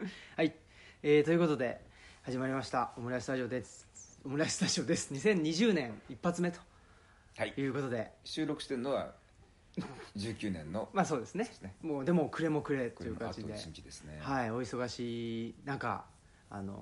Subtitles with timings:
[0.36, 0.54] はい、
[1.02, 1.80] えーということで
[2.22, 2.92] 始まりました。
[2.96, 3.86] オムライススタジオです。
[4.24, 5.12] オムライススタジオです。
[5.12, 6.60] 2020年一発目と
[7.36, 7.52] はい。
[7.56, 8.10] いうことで。
[8.24, 9.12] 収録してるのは
[10.16, 11.50] 19年のまあそうですね。
[11.60, 11.74] ね。
[11.82, 14.18] もうでも暮れも暮れというこれもあと形で1日ですね。
[14.22, 14.50] はい。
[14.50, 16.04] お忙しい中
[16.48, 16.72] あの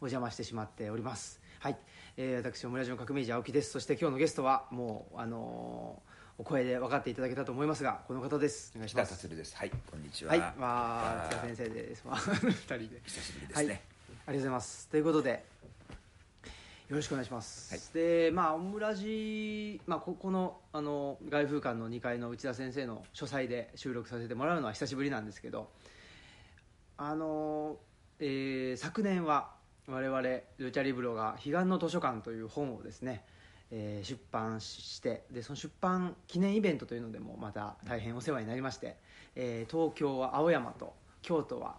[0.00, 1.40] お邪魔してしまっております。
[1.60, 1.78] はい、
[2.18, 3.70] えー私オムラジオの革命児青木です。
[3.70, 6.02] そして今日のゲストはもうあの
[6.40, 12.02] お声で分かっていただけたと思いますがこの方ですお願いし北ます達ですはいこんにちははい、まあ、先生です。
[12.02, 13.02] まあ、 二人で。
[13.04, 14.88] 久しぶりですはい、あねりがとうございます。
[14.88, 15.44] ということで。
[16.88, 17.74] よろしくお願いします。
[17.74, 25.70] はいで、まあ、オムラジ、まあ、ここの、あの、外風館の2階の内田先生の書斎で収録させてもらうのは久しぶりなんですけど。
[26.96, 27.78] あの、
[28.18, 29.52] えー昨年は、
[29.86, 30.22] 我々、
[30.56, 33.26] ルチャリブロが彼岸の図書館という本をですね。
[33.70, 38.96] えー出版してでその出版記念イベントというのでもまた大変お世話になりまして、
[39.36, 41.76] えー東京は青山と京都は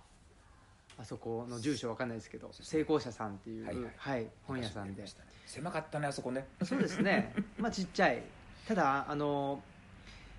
[0.97, 3.77] あそこの住所わかんないですけど成功者さんっていう、ははい。
[3.77, 5.03] いはい本屋さんで。
[5.45, 6.47] 狭かったねあそこね。
[6.63, 7.33] そうですね。
[7.57, 8.23] まあちっちゃい。
[8.67, 9.61] ただあの、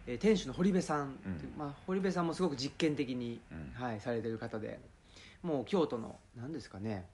[0.06, 1.54] えー店主の堀部さんうん。
[1.58, 3.72] まあ、堀部さんもすごく実験的に、うん。
[3.74, 4.80] はい、されてる方で
[5.42, 7.08] もう京都の何ですかね、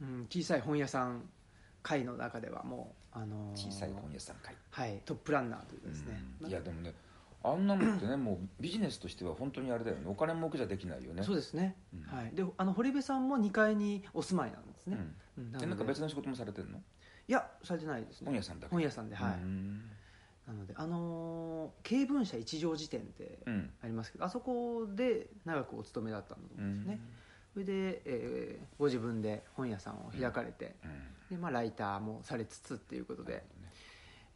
[0.00, 1.28] うん、小さい本屋さん
[1.82, 4.54] 会の中ではもう、あのー小さい本屋さん会。
[4.70, 6.48] はい、トップランナーというかですね、うん。
[6.48, 6.94] いやでもね
[7.42, 10.02] あんなのってね もうビジネスとしては本当にあれだよね。
[10.06, 11.22] お金儲けじゃできないよね。
[11.22, 12.02] そうですね、うん。
[12.02, 14.98] はい、であの堀部さんも2階にお住まいなんですね、
[15.36, 15.44] うん。
[15.44, 15.52] うん。
[15.52, 16.78] でなんか別の仕事もされてるの？
[16.78, 18.26] いやされてないですね。
[18.26, 18.72] 本屋さんだけ。
[18.72, 19.82] 本屋さんではい、うん。
[20.46, 23.70] なのであのー経文社一条辞典ってうん。
[23.82, 26.74] ありますけど、あそこで長くお勤めだったんだと思うん。
[26.78, 27.00] ですね、
[27.52, 30.90] それで、えーご自分で本屋さんを開かれて、うん
[31.30, 33.34] でまあ、ライターもされつつっていうことで。
[33.34, 33.42] ね。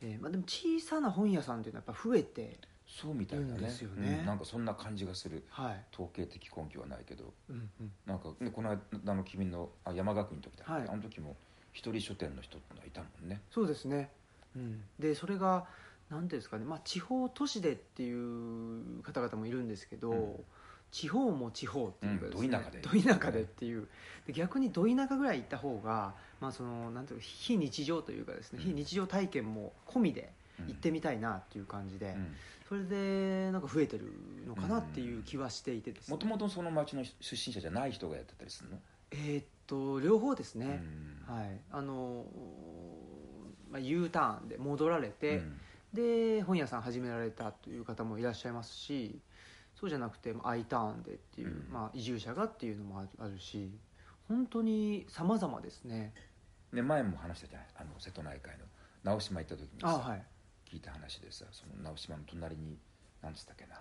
[0.03, 2.59] えーまあ、でも小さな本屋さんっていうのはやっぱ増えて。
[2.87, 3.71] そうみたいだね。
[3.71, 4.19] すよね。
[4.21, 5.45] うんなんかそんな感じがする。
[5.49, 7.33] はい、統計的根拠はないけど。
[7.49, 10.65] うんうん、なんか、ね、この間の君のあ山学院の時だ。
[10.67, 10.89] はい。
[10.89, 11.37] あの時も
[11.73, 13.41] 一人書店の人ってのはいたもんね。
[13.51, 14.11] そうですね、
[14.55, 15.67] うん、でそれが
[16.11, 20.45] 何ていうんですかね、まあ、地方都市でっていう方々もいるんですけど、うん
[20.93, 22.79] 地方も地方っていうかですね、うんど田舎で。
[22.81, 23.89] ど田舎でっていう。
[24.27, 28.65] で逆にど田舎ぐらい行った方が、まあ、そのなんていうか非日常というかですね、うん。
[28.67, 30.67] 非日常体験も込みでうん。
[30.67, 32.35] 行ってみたいなっていう感じで、うん。
[32.69, 34.13] それでなんか増えてる
[34.47, 36.13] のかなっていう気はしていてですね。
[36.13, 38.79] もともとその町の出身者じゃない人がやってたりするの、
[39.13, 40.83] えーっと両方ですね、
[41.29, 41.35] うん。
[41.35, 41.61] はい。
[41.71, 42.27] あの
[43.71, 45.61] まあ、U ターンで戻られて、うん。
[45.93, 49.19] で本屋さん始められたという方もいらっしゃいますし
[49.83, 51.73] そうじゃなくてまあ I ターンでっていう、うん。
[51.73, 53.69] まあ、移住者がっていうのもあるし
[54.29, 56.15] 本当に様々ですね。
[56.73, 58.65] ね前も話したじゃないあの瀬戸内海の
[59.03, 60.23] 直島行った時にさ、あはい。
[60.71, 62.79] 聞いた話でさその直島の隣に
[63.21, 63.81] 何つったっけな。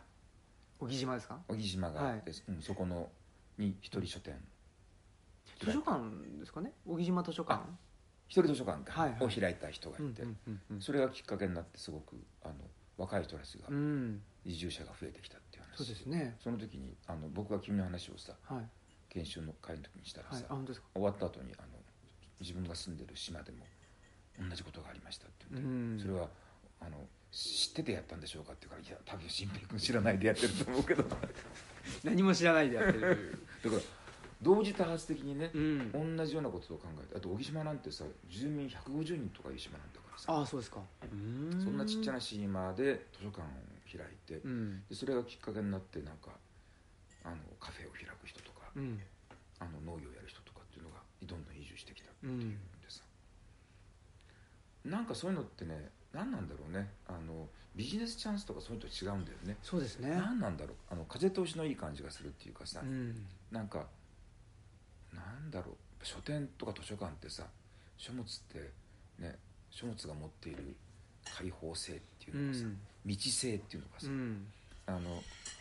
[0.80, 1.38] 小木島ですか？
[1.48, 3.08] 小木島があって、うん、そこの
[3.60, 4.34] に一人書店。
[5.64, 6.02] 図書館
[6.40, 6.74] ですかね？
[6.88, 7.62] 小木島図書館？
[8.28, 9.24] 一人図書館か、はいはい。
[9.24, 10.82] を開いた人がいて、うんうんうんうん。
[10.82, 12.56] それがきっかけになってすごくあの
[12.98, 14.20] 若い人たちがうん。
[14.44, 15.61] 移住者が増えてきたっていう。
[15.61, 16.36] 話そうですね。
[16.44, 18.70] その時にあの僕が君の話をさはい。
[19.10, 20.46] 研修の会の時にしたらさ、はい。
[20.50, 20.88] あ本当ですか？
[20.94, 21.68] 終わった後にあの
[22.40, 23.66] 自分が住んでる島でも
[24.40, 26.00] 同じことがありましたってう言って、ん。
[26.00, 26.30] それは
[26.80, 26.98] あの
[27.32, 31.04] 知っててやったんでしょうかって言うからいや多分新平君知らないでやってると思うけど。
[31.04, 31.28] だ か
[32.04, 33.00] 何も知らないでやってる
[33.62, 33.76] という。
[33.78, 33.82] ら
[34.42, 36.16] 同時多発的にね、うん。
[36.18, 40.34] 同じようなことを考えてあと小木島なんてさ住民150人とかいう島なんだからさ。
[40.34, 40.82] ああそうですか。
[41.10, 41.16] そ
[41.70, 43.46] んなちっちゃなな島で図書館を
[43.98, 44.84] 開いて、うん。
[44.90, 46.32] でそれがきっかけになってなんか
[47.24, 49.00] あのカフェを開く人とか、うん。
[49.60, 52.50] あの農業をやる人とかっていうのがどんどん移住してきたっていうんうん。
[52.50, 52.56] で
[52.90, 53.02] さ、
[54.86, 56.90] なんかそういうのってね何なんだろうね。
[57.08, 59.58] あのビジネスチャンスとかそういうのと違うんだよね。
[59.64, 60.10] そうですね。
[60.10, 60.76] 何なんだろう。
[60.92, 63.26] あの風通しのいい感じがするっていうかさ、うん。
[63.52, 63.88] なんか
[65.14, 65.76] なんだろう。
[66.04, 67.44] 書店とか図書館ってさ
[67.96, 68.72] 書物って
[69.20, 69.38] ね
[69.70, 70.76] 書物が持っている
[71.38, 72.80] 開放性っていうのかさ、うん。
[73.06, 74.48] 道性っていうのがさ、うん。
[74.88, 75.00] あの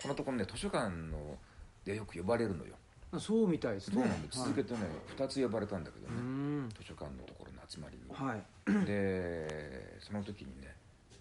[0.03, 1.39] このところね図書館の
[1.85, 2.75] でよく呼ばれるのよ。
[3.19, 3.95] そうみたいですね。
[3.95, 4.81] そうなんで続けてね、
[5.17, 6.69] 2つ呼ばれたんだけどうね、ん。
[6.71, 8.87] 図書館のところの集まりに、はい。
[8.87, 10.75] でその時にね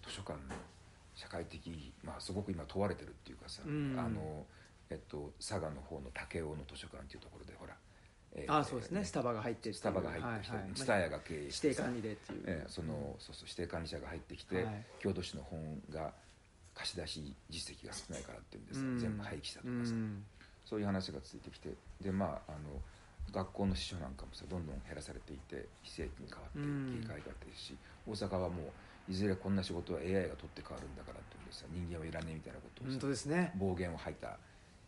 [0.06, 0.54] 図書館の
[1.16, 3.96] 社会的まあすごく今問われてるっていうかさ、うん。
[3.98, 4.46] あの
[4.88, 7.74] えっと佐賀の方の武雄の図書館っていうところでほら、
[8.34, 9.04] えああそうですね。
[9.04, 10.72] スタバが入ってスタバが入ってきてはいはい。
[10.74, 11.82] 蔦屋、が経営指してさ。
[11.82, 14.84] 定管理でっていう、ええそのそうそう指定管理者が入ってきて、はい。
[15.02, 16.12] 郷土史の本が
[16.74, 18.98] 貸し出し実績が少ないからっていうんです、うん。
[18.98, 20.24] 全部廃棄したとうかさ、ん。
[20.64, 21.70] そういう話がついてきて。
[22.00, 22.80] でまああの
[23.32, 27.02] 学校の司書なんかもさどんどん減らされていて非正規に変わってうん。
[27.02, 28.62] 切り替えがってるし、大阪はも
[29.08, 33.52] ういずれこんな仕事は AI が取って変わるんだからっていうんでさ人間はいらねえみたいなことを本さ当ですね。
[33.56, 34.38] 暴言を吐いた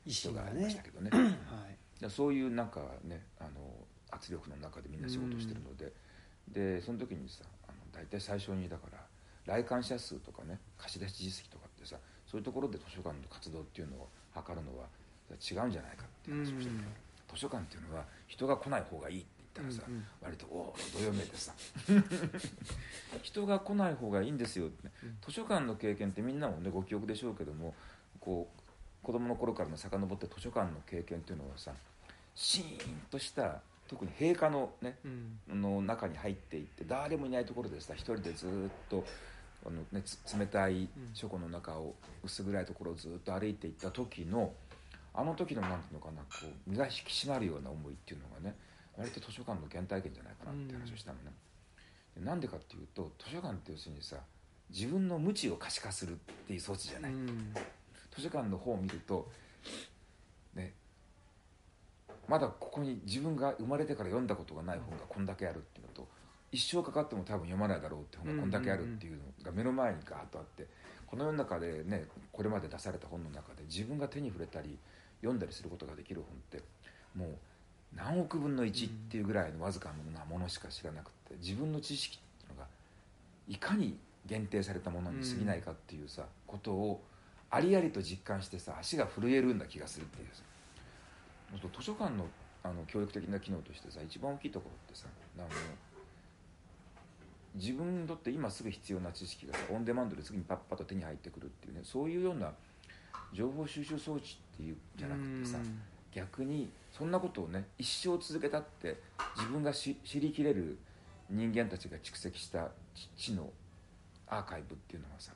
[0.06, 1.10] 意人がありましたけどね。
[1.10, 1.22] はい。
[1.22, 3.50] でそういうなんかねあの
[4.10, 5.92] 圧力の中でみんな仕事してるので、
[6.48, 8.98] でその時にさあの大体最初にだから
[9.46, 11.96] 来館者数とかね貸し出し実績とかってさ
[12.26, 14.86] そういうところで図書館の活動っていうのを測るのは
[15.30, 16.80] 違うんじゃないかっていう話をしてた、うん。
[17.34, 20.04] 図書館っていうのは人が来ない方がいいって言ったらさ、うんうん。
[20.22, 21.52] 割とおおどよめでさ。
[23.22, 25.18] 人が来ない方がいいんですよって、ねうん。
[25.22, 27.74] 図書館の経験ってみんなもねご記憶でしょうけども
[28.20, 28.62] こう
[29.02, 31.72] 子供の頃からの遡って図書館の経験っていうのはさ
[32.34, 38.48] シーンとした特に閉館のねうんの中に入っていって誰もいないところでさ一人でずっ
[38.88, 39.04] と
[39.66, 41.94] あの、ね、つ冷たい書庫の中を
[42.24, 44.52] 薄暗いところをずっと歩いていった時の
[45.14, 48.56] あの時のなんていうのかなこう身が引き締まるような思いっていうのがね
[48.96, 51.32] 割と図書館の原体験じゃないかなって話をしたのね。
[52.16, 54.16] でなんでかっていうと図書館って要するにさ
[54.70, 56.14] 自分の無知を可視化するっ
[56.46, 57.12] ていう装置じゃない。
[57.12, 57.54] うん
[58.14, 59.30] 図書館の本を見ると
[59.66, 59.91] ね
[62.28, 66.08] まだここに自分が生まれてから読んだことがない本がこんだけあるっていうのと
[66.52, 70.66] 一生かかっても多分読まないだろうって本がこんだけあるっていうのが目の前にガーッとあって
[71.06, 74.78] この世の中でねこれまで出された本の中で自分が手に触れたり
[75.20, 76.62] 読んだりすることができる本って
[77.16, 77.28] もう
[77.94, 82.66] 何億分の1っていうぐらいのわずかなものしか知らなくて自分の知識っていうのが
[83.48, 87.02] いかに限定されたものに過ぎないかっていうさことを
[87.50, 90.42] ありありと実感してさ足が震えるんだ気がするっていうさ
[91.58, 92.26] 図書館の
[92.64, 95.48] あの教育的な機能としてさ一番大きいところってさあの
[97.54, 102.52] 自分にとって今すぐ必要な知識がさオンデマンドですぐにパッパと手に入ってくるっていうねそういうような
[103.32, 105.80] 情報収集装置っていうんじゃなくてさうん。
[106.14, 109.00] 逆にそんなことをね一生続けたって
[109.36, 110.78] 自分がし知りきれる
[111.30, 112.68] 人間たちが蓄積した
[113.16, 113.48] 知知の
[114.28, 115.32] アーカイブっていうのはさ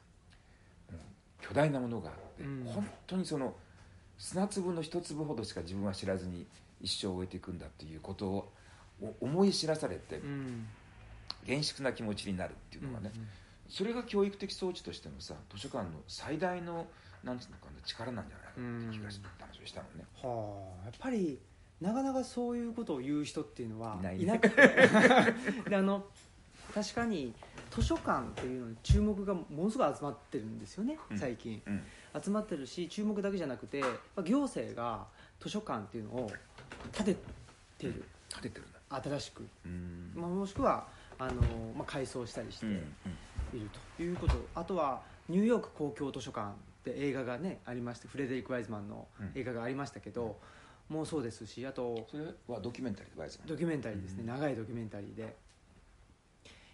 [0.93, 1.01] もう
[1.43, 2.65] 巨大なものがあって、うん。
[2.67, 3.55] 本当にその
[4.19, 6.47] 砂粒の一粒ほどしか自分は知らずに
[6.81, 8.53] 一生を終えていくんだっていうことを
[9.01, 10.67] お思い知らされてうん
[11.45, 13.29] 厳粛な気持ちになるっていうのがね、うん
[13.69, 16.87] それが教育的装置としてのさ図書館の最大の
[17.25, 20.05] なんつうのかな力なんじゃないかなって気がするって話をしたのね。
[20.23, 20.87] はあ。
[20.87, 21.39] やっぱり
[21.81, 24.25] なかなかそういうことを言う人っていうのはいないね。
[24.27, 24.57] なくて。
[25.69, 26.07] であの
[26.73, 27.35] 確かに
[27.71, 31.19] 図書館っていうのに注目がものすごい集まってるんですよねうん。
[31.19, 31.83] 最近、うん
[32.23, 35.07] 集まってるし注目だけじゃなくてまあ行政が
[35.41, 36.31] 図書館っていうのを
[36.93, 37.17] 建て
[37.79, 38.05] てる。
[38.29, 40.13] 立ててるな新しく、うん。
[40.15, 40.87] まあ、もしくは
[41.19, 41.35] あの、
[41.77, 43.59] まあ、改装したりしてうんうん。
[43.59, 46.53] いるということ、あとはニューヨーク公共図書館っ
[46.85, 50.39] て映画がねありましてフレデリック・ワイズマンの映画がありましたけど、
[50.89, 53.49] もうそうですしあとそれはドキュメンタリーでバイズマン。
[53.49, 54.27] ドキュメンタリーですね、うん。
[54.27, 55.37] 長いドキュメンタリーで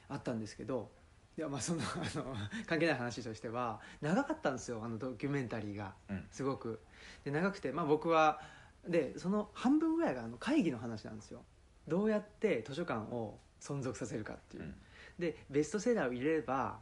[0.08, 0.90] あったんですけど
[1.36, 2.36] いやまあそのあの
[2.66, 5.94] 関係ない話としては長かったんですよあのドキュメンタリーが。
[6.10, 6.26] うん。
[6.30, 6.80] すごく。
[7.24, 8.40] で長くて、まあ、僕は
[8.86, 11.42] でその半分ぐらいがあの会議の話なんですよ。
[11.88, 14.74] どうやって図書館を存続させるかっていう、うん。
[15.18, 16.80] でベストセラーを入れれば、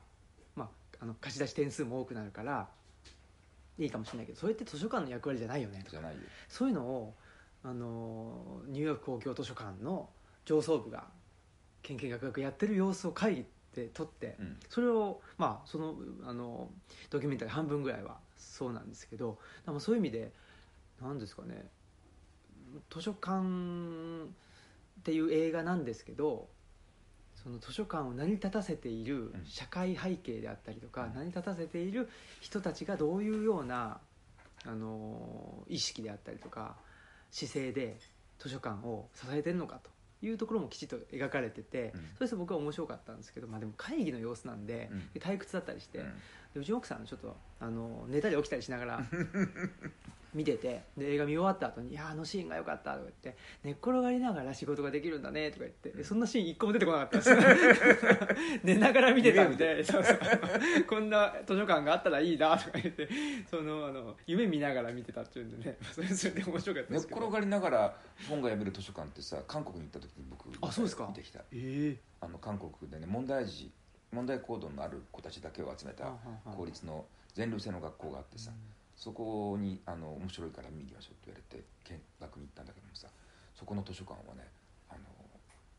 [0.56, 0.70] まあ、
[1.00, 2.69] あの貸し出し点数も多くなるから
[3.79, 5.82] いいかもしれないけどそれって図書館の役割じゃないよね。
[5.85, 6.23] とじゃないよ。
[6.49, 7.14] そういうのを
[7.62, 10.11] あのニューヨーク公共図書館の
[10.44, 11.06] 上層部が
[11.82, 13.44] 研究学学やってる様子を会議
[13.75, 14.56] で撮って、うん。
[14.69, 15.94] それをまあその
[16.25, 16.69] あの
[17.11, 20.32] ドキュメンタリー半分ぐらいはそうなんですけどでもそういう意味で
[21.00, 21.67] 何ですかね
[22.93, 23.40] 図書館
[25.00, 26.49] っていう映画なんですけど
[27.42, 29.47] その図書館を成り立たせているうん。
[29.47, 31.14] 社会背景であったりとか、うん。
[31.14, 32.09] 成り立たせている
[32.40, 34.00] 人たちがどういうような
[34.66, 36.76] あの意識であったりとか
[37.30, 37.97] 姿勢で
[38.38, 39.90] 図書館を支えてるのかと
[40.22, 42.00] いうところもきちっと描かれてて、うん。
[42.16, 45.20] それして僕は面白かったんですけど、まあ、でも会議の様子なんで,、うん。
[45.20, 46.04] 退屈だったりして、うん。
[46.54, 49.00] でうちの奥さんちょっとあの寝たり起きたりしながら
[50.32, 57.37] 見ててで映画見終わった後に「いやあのシーンが良かった」とか言って「寝っ転がりながら仕事ができるんだね」とか言ってでそんなシーン一個も出てこなかったんですよ。
[58.62, 60.18] 寝ながら見てたんでそうそう。
[60.88, 63.08] こんな図書館があったらいいなとか言って
[63.50, 65.76] そのあの夢見ながら見てたっていうんでね。
[65.92, 67.96] それそれで面白かった寝っ転がりながら
[68.28, 71.06] 本が読める図書館ってさ韓国に行った時に僕あそうですか？
[71.08, 71.40] 見てきた。
[71.40, 71.96] ええ。
[72.20, 73.70] あの韓国でね問題児
[74.12, 76.12] 問題行動のある子たちだけを集めた
[76.56, 78.50] 公立の全寮制の学校があってさ、
[79.00, 83.09] そこにあの面白いから見に行きましょうって言われて見学に行ったんだけどもさ
[83.57, 84.47] そこの図書館はね
[84.90, 85.00] あの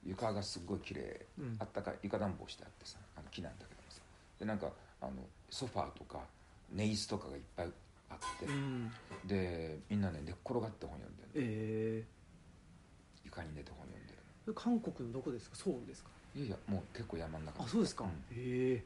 [0.03, 1.55] 床がすっごい綺麗、うん。
[1.59, 4.01] あったかい床暖房してあってさあの木なんだけどもさ
[4.39, 5.11] でなんかあの
[5.51, 6.19] ソファーとか
[6.73, 7.67] 寝椅子とかがいっぱい
[8.09, 8.91] あって、うん。
[9.25, 12.03] でみんなね寝っ転がって本読んでるえ
[13.23, 14.17] 床に寝て本読んでる
[14.49, 15.55] え韓国のどこですか？
[15.55, 16.09] ソウルですか？
[16.35, 18.07] いやいやもう結構山の中あそうですか、ん。
[18.33, 18.83] ええ。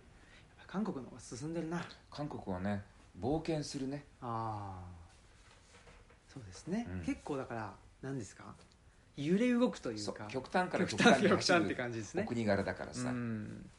[0.68, 1.82] 韓国の方が進んでるな。
[2.12, 2.84] 韓国はね
[3.22, 4.04] 冒険するね。
[4.22, 4.96] ああ
[6.34, 7.06] そうですね、うん。
[7.06, 8.44] 結構だから何ですか？
[9.18, 12.24] 揺れ動くというそうか極端から極端に走極端ってる感じですね。
[12.24, 13.70] お国柄だからさ、うん。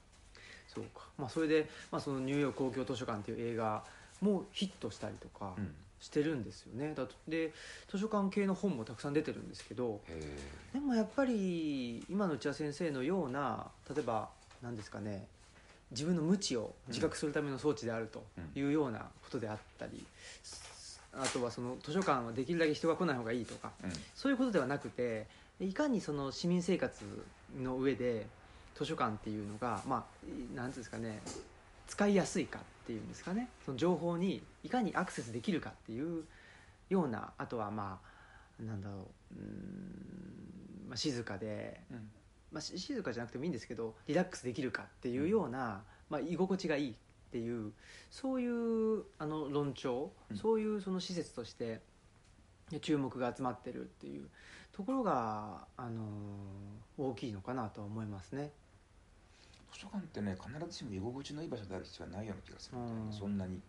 [0.69, 3.85] そうか、まあ、それで、まあ、そのニューヨーク公共図書館っていう映画
[4.21, 5.75] もヒットしたりとかうん。
[5.99, 7.55] してるんですよね、だとで
[7.91, 10.37] 図書館系の本もたくさん出てるんですけどへ
[10.75, 14.29] でもやっぱり今の内田先生のような例えば
[14.63, 15.27] 何ですかね
[15.91, 18.25] 自分の無知を自覚するための装置であると
[18.55, 20.05] いうようなことであったり、
[21.13, 23.73] あとはその図書館はできるだけ人が来ない方がいいとか
[24.15, 25.27] そういうことではなくて
[25.61, 27.05] いかにその市民生活
[27.59, 28.27] の上で
[28.75, 30.05] 図書館っていうのがま
[30.55, 31.21] あなんていうんですかね
[31.87, 36.25] 使いやすいかっていうんですかねその情報にいかにアクセスできるかっていう
[36.91, 37.99] ようなあとはま
[38.61, 38.99] あなんだろう
[39.39, 42.11] うーん、まあ、静かで、うん
[42.57, 46.95] まあ、し静かじゃなくてもいいんですけどリラックスできるかっていうような、まあ、居心地がいいっ
[47.31, 47.71] ていう
[48.11, 50.37] そういうあの論調、うん。
[50.39, 51.81] そういうその施設として
[52.81, 54.27] 注目が集まってるっていう
[54.73, 56.03] ところが、あの
[56.97, 58.51] 大きいのかなとは思いますね。
[59.73, 63.13] 図書館ってね必ずしも居心地のいい場所である必要はないような気がするんだよねうん。
[63.13, 63.61] そんなに。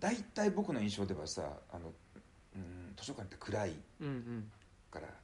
[0.00, 1.92] 大体僕の印象ではさあの、
[2.56, 4.50] うん、図書館って暗いうん
[4.90, 5.16] から、あの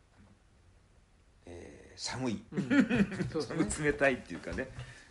[1.46, 2.42] えー寒い。
[2.52, 2.58] うん。
[2.58, 3.86] うん、そうですね。
[3.90, 4.68] 冷たいっていうかね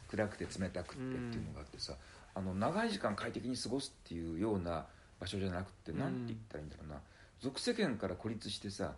[0.08, 1.94] 暗くて冷たくてっていうのがあってさ、
[2.34, 4.86] あの長い時間快適に過ごすっていうような
[5.20, 6.00] 場所じゃなくてうん。
[6.00, 7.00] なんて言ったらいいんだろうな、
[7.40, 8.94] 俗世間から孤立してさ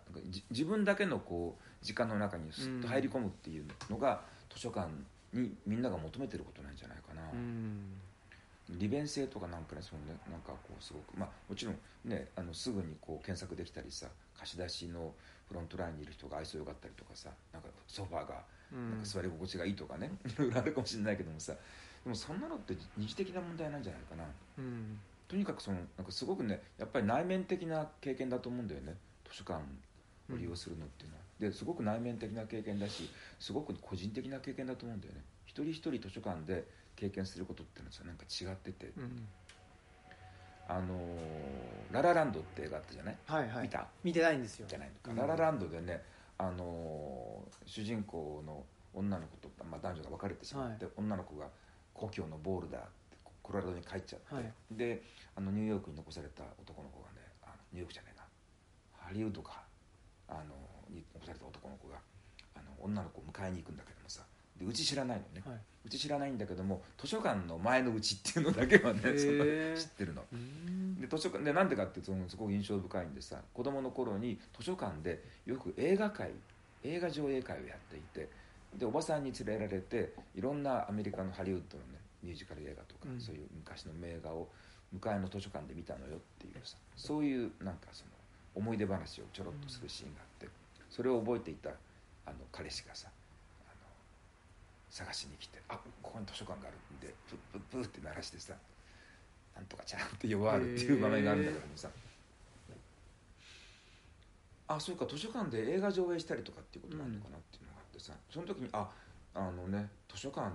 [0.50, 4.22] 自分だけのこう時間の中にスッと入り込むっていうのが、
[4.52, 4.88] 図書館
[5.32, 8.00] にみんなが求めてることなんじゃないかな、うん。
[8.70, 10.18] 利便性とかなんかねそのね。
[10.30, 11.16] なんかこうすごく。
[11.18, 14.06] まあもちろんねあのすぐにこう検索できたりさ
[14.38, 15.12] 貸し出しの
[15.48, 18.90] フロントラインにいる人が愛想よかったりとかさなんかソファーがうん。
[18.90, 24.24] なんか座り心地がいいとかね、 いろいろあるかもしれないけどもさでもそんなのって二次的な問題なんじゃないかな。
[24.58, 24.98] うん。
[25.26, 28.96] とにかくそのなんかすごくねやっぱり内面的な経験だと思うんだよね。
[29.28, 29.62] 図書館
[30.30, 33.08] を利用するのっていうのは、ですごく内面的な経験だし
[33.38, 35.24] すごく個人的な経験だと思うんだよね。
[35.46, 39.28] 一人一人図書館で経験することっていうのはさなんか違ってて、うん
[40.68, 43.62] あのーララランド」って映画あったじゃない、はいはい。
[43.64, 43.86] 見た？
[44.02, 44.66] 見てないんですよ。
[44.66, 45.16] じゃないのか、うん。
[45.16, 46.02] ララランドでね、
[46.38, 51.46] あのー主人公の女の子と、まあ、男女が別れてしまって、女の子が
[51.92, 54.52] 故郷のボールダーってコロラドに帰っちゃって、はい。
[54.70, 55.02] で
[55.36, 58.22] あのニューヨークに残された男の子がねあのニューヨークじゃないな。
[58.92, 59.62] ハリウッドか。
[60.26, 60.54] あの
[60.88, 61.98] に残された男の子が
[62.54, 63.93] あの女の子を迎えに行くんだけど
[64.66, 70.22] うち知らないのね、はいうち知らないんだけども図書館の前のうちっていうのだけはね、へそ知ってるの。
[70.32, 71.00] うん。
[71.00, 76.30] で図書館でなんでかっていうとそのすごく印象深いんでさ子供の頃に図書館でよく映画会
[76.82, 78.28] 映画上映会をやっていて
[78.78, 83.20] でおばさんに連れられていろんなアメリカのハリウッドのねミュージカル映画とか、うん。
[83.20, 84.48] そういう昔の名画を
[84.92, 88.10] 向かいの図書館で見たのよっていうさそういうなんかその
[88.54, 90.48] 思い出話をちょろっとするシーンがあって
[90.88, 91.70] それを覚えていた
[92.24, 93.08] あの彼氏がさ
[94.94, 98.54] 探しに来て「あここに図書館があるんでプップップッって鳴らしてさ
[99.56, 101.90] なんとかちゃんって呼ばわるっていう場面があるんだけどもさ。
[104.66, 108.90] あそうか図書館で映画上映したりとかっていうことがあるのかなっていうのがあってさ、その時にあ
[109.34, 110.50] あのね図書館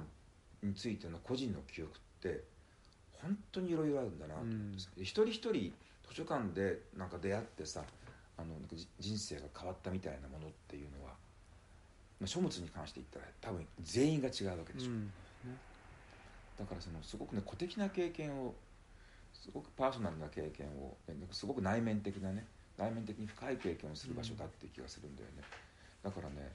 [0.64, 2.44] についての個人の記憶って
[3.12, 5.74] 本当にいろいろあるんだなと思ってさ、で一人一人
[6.08, 7.84] 図書館でなんか出会ってさ
[8.38, 11.14] あのなんかじ人生が変わったみたいなものっていうのは、
[12.20, 15.12] まあ、書物に関して言ったら多分全員が違うわけでしょ、うん。
[16.60, 18.54] だからそのすごくね個的な経験を
[19.34, 20.98] すごくパーソナルな経験を
[21.32, 22.46] すごく内面的なね
[22.78, 25.44] 内面的に深い経験をする場所だっていう気がするんだよね、
[26.04, 26.52] だからね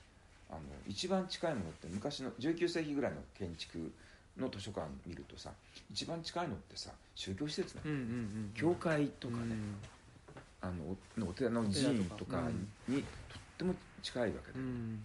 [0.51, 3.93] あの一番近いものって昔の19世紀ぐらいの建築
[4.39, 5.51] の図書館見るとさ
[5.91, 9.77] 一番近いのってさ宗教施設なんうんうん教会とかね、うん。
[10.61, 12.43] あのおお寺の寺院とか
[12.89, 13.05] にとっ
[13.59, 15.05] ても近いわけで,、うん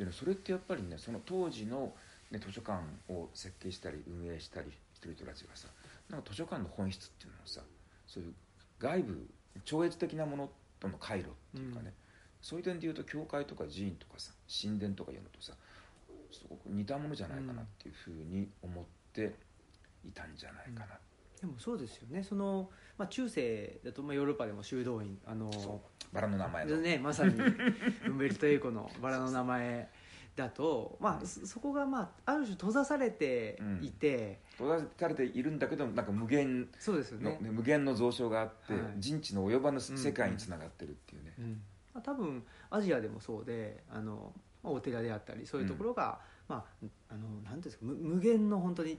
[0.00, 1.92] でねそれってやっぱりねその当時の、
[2.30, 2.80] ね、図書館
[3.10, 5.68] を設計したり運営したりしてる人たちがさ
[6.08, 7.60] なんか図書館の本質っていうのをさ
[8.06, 8.32] そういう
[8.78, 9.28] 外部
[9.66, 11.92] 超越的なものとの回路っていうかね、うん。
[12.40, 15.52] そういう点でいうと教会とか寺院とかさ神殿とかいうのとさ
[16.32, 19.34] すごく似たものじゃないかなっていうふうに思って
[20.08, 20.98] いたんじゃないかな、
[21.40, 22.22] でもそうですよね。
[22.22, 25.50] その、まあ、中世だと、まあ、ヨーロッパでも修道院あの
[26.12, 27.34] バラの名前の、ね、まさに
[28.06, 29.88] ウンベルト・エコのバラの名前
[30.36, 37.38] だと、まあ、そそこが、まあ、ある種閉ざされていて、閉ざされているんだけどなんか無限そうですよの、ね。
[37.40, 38.82] ね無限の蔵書があって、はい。
[38.98, 41.62] 人知の及ばぬ世界につながってるっていうね、うん
[41.94, 44.32] まあ、多分アジアでもそうであの、
[44.62, 46.18] まあ、お寺であったりそういうところが、
[46.48, 48.98] まあ、あのなんていうんですか無無限の本当に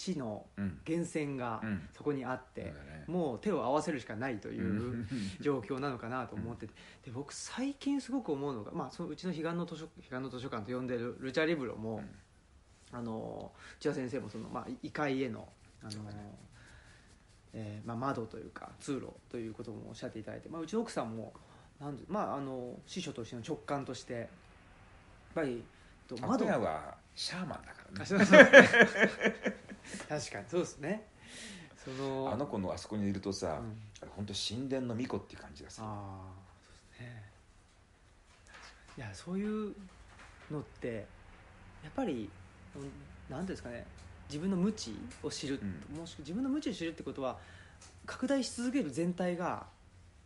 [0.00, 1.88] 知のうん源泉がうん。
[1.92, 2.72] そこにあって、
[3.06, 4.66] もう手を合わせるしかないというう
[4.96, 5.06] ん。
[5.40, 6.72] 状況なのかなと思ってて、
[7.04, 12.02] で僕最近すごく思うのが、まあ、そのうちの彼岸の図書彼岸の図書館と呼んでるルチャリブロも、
[12.92, 15.48] あの内田先生もその、まあ、異界への
[15.82, 15.92] あの、
[17.52, 21.32] えーまあ、窓というか通路ということもおっしゃっていただいて、まあ、うちの奥さんも
[21.80, 24.26] なんで、まあ、あの師匠としての直感としてやっ
[25.34, 25.62] ぱり
[26.06, 29.69] とアトヤはシャーマンだからね
[30.08, 31.06] 確かにそうですね。
[31.84, 33.76] そのあの子のあそこにいるとさ、うん。
[34.02, 36.32] あれ本当神殿の巫女っていう感じがするああ
[36.62, 37.30] そうですね。
[38.98, 39.74] いやそういう
[40.50, 41.06] のって
[41.82, 42.28] やっぱり
[42.76, 42.92] うんなんて
[43.32, 43.86] いうんですかね
[44.28, 45.60] 自分の無知を知る、
[45.94, 47.38] うもし自分の無知を知るってことは
[48.06, 49.66] 拡大し続ける全体が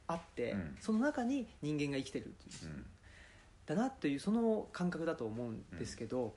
[0.06, 0.76] あって、うん。
[0.80, 2.86] その中に人間が生きてるっていううん。
[3.66, 6.34] だなというその感覚だと思うんですけど、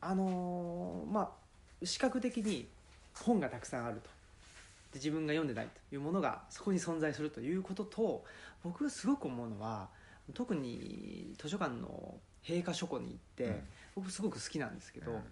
[0.00, 1.47] あのーまあ
[1.82, 2.66] 視覚的に
[3.14, 4.10] 本がたくさんあると。
[4.92, 8.24] で自分が読んでないというものがそこに存在するということと
[8.64, 9.88] 僕がすごく思うのは
[10.32, 13.62] 特に図書館の閉館書庫に行って、うん。
[13.96, 15.22] 僕すごく好きなんですけど、うん。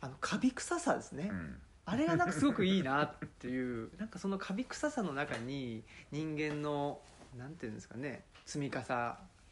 [0.00, 1.56] あのカビ臭さですね、うん。
[1.84, 7.00] あれがなんかすごくいいなっていう なんかそのカビ臭さの中に人間の
[7.38, 8.80] なんていうんですかね積み重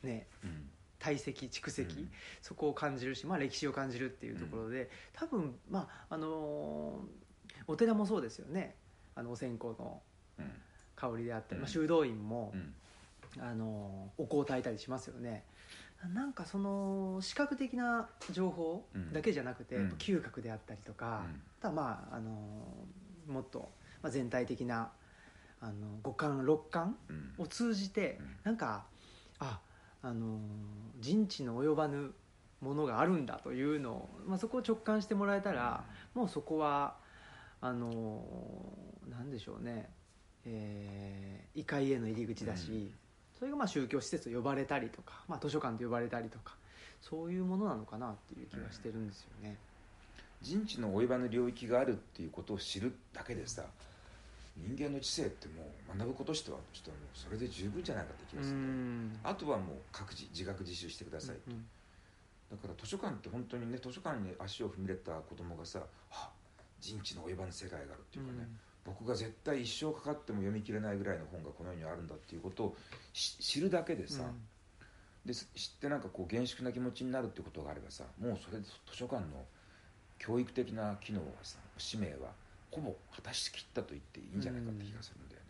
[0.03, 0.71] ねうん
[1.05, 2.11] 堆積蓄積、うん。
[2.41, 7.25] そこを感じるし、まあ、歴史を感じるっていうところで、多分、まああのー
[7.67, 8.75] お寺もそうですよね。
[9.15, 10.03] あのお線香の
[10.39, 10.51] うん。
[10.97, 11.63] 香りであったり、うん。
[11.63, 12.75] まあ、修道院もう、ん。
[13.43, 15.45] あのーお香を焚いたりしますよね。
[16.15, 21.41] なんかその視覚的な情報だけじゃなくて、嗅覚であったりとか、うん。
[21.61, 23.71] あとはまあ、あのーもっと、
[24.03, 24.91] まあ、全体的な
[25.61, 27.35] あの五感六感うん。
[27.39, 28.37] を通じて、うん。
[28.45, 28.87] なんか
[29.39, 29.61] あ
[30.05, 30.39] あのー
[31.01, 32.13] 人知の及ばぬ
[32.61, 35.85] ものがあるんだというのを、まあ、そこを直感してもらえたら、
[36.15, 36.95] もうそこは
[37.61, 39.91] あのーなんでしょうね、
[40.47, 42.95] えー異界への入り口だし、うん。
[43.39, 46.55] それがまあ宗教施設と呼ばれたりとか、まあ、図書館と呼ばれたりとか
[47.01, 49.57] そういうものなのかなっていう気がしてるんですよね。
[50.41, 53.65] 人知の及ばぬ領域があるっていうことを知るだけでさ
[54.57, 61.65] 人間の知性ってもう学ぶこととしてはちょっともうそれで十分じゃないかって気うがする、んあとはもう各自自学自習してください、うん
[62.51, 65.81] だから図書館って本当にね図書館に足を踏み入れた子供がさ
[66.13, 66.31] あ
[66.79, 68.47] 人知の及ばぬ世界があるっていうかね、
[68.85, 72.77] 僕が絶対一生かかっても読み切れないぐらいの本がこの世にあるんだっていうことを
[73.13, 74.23] し知るだけでさ、
[75.25, 75.45] で知っ
[75.81, 79.45] てなんかこう厳粛な気持ちになるってことがあればさもうそれで図書館の
[80.19, 82.31] 教育的な機能はさ使命は
[82.75, 85.47] ほぼ果たしきったと言っていいんじゃないかって気がするんだよね、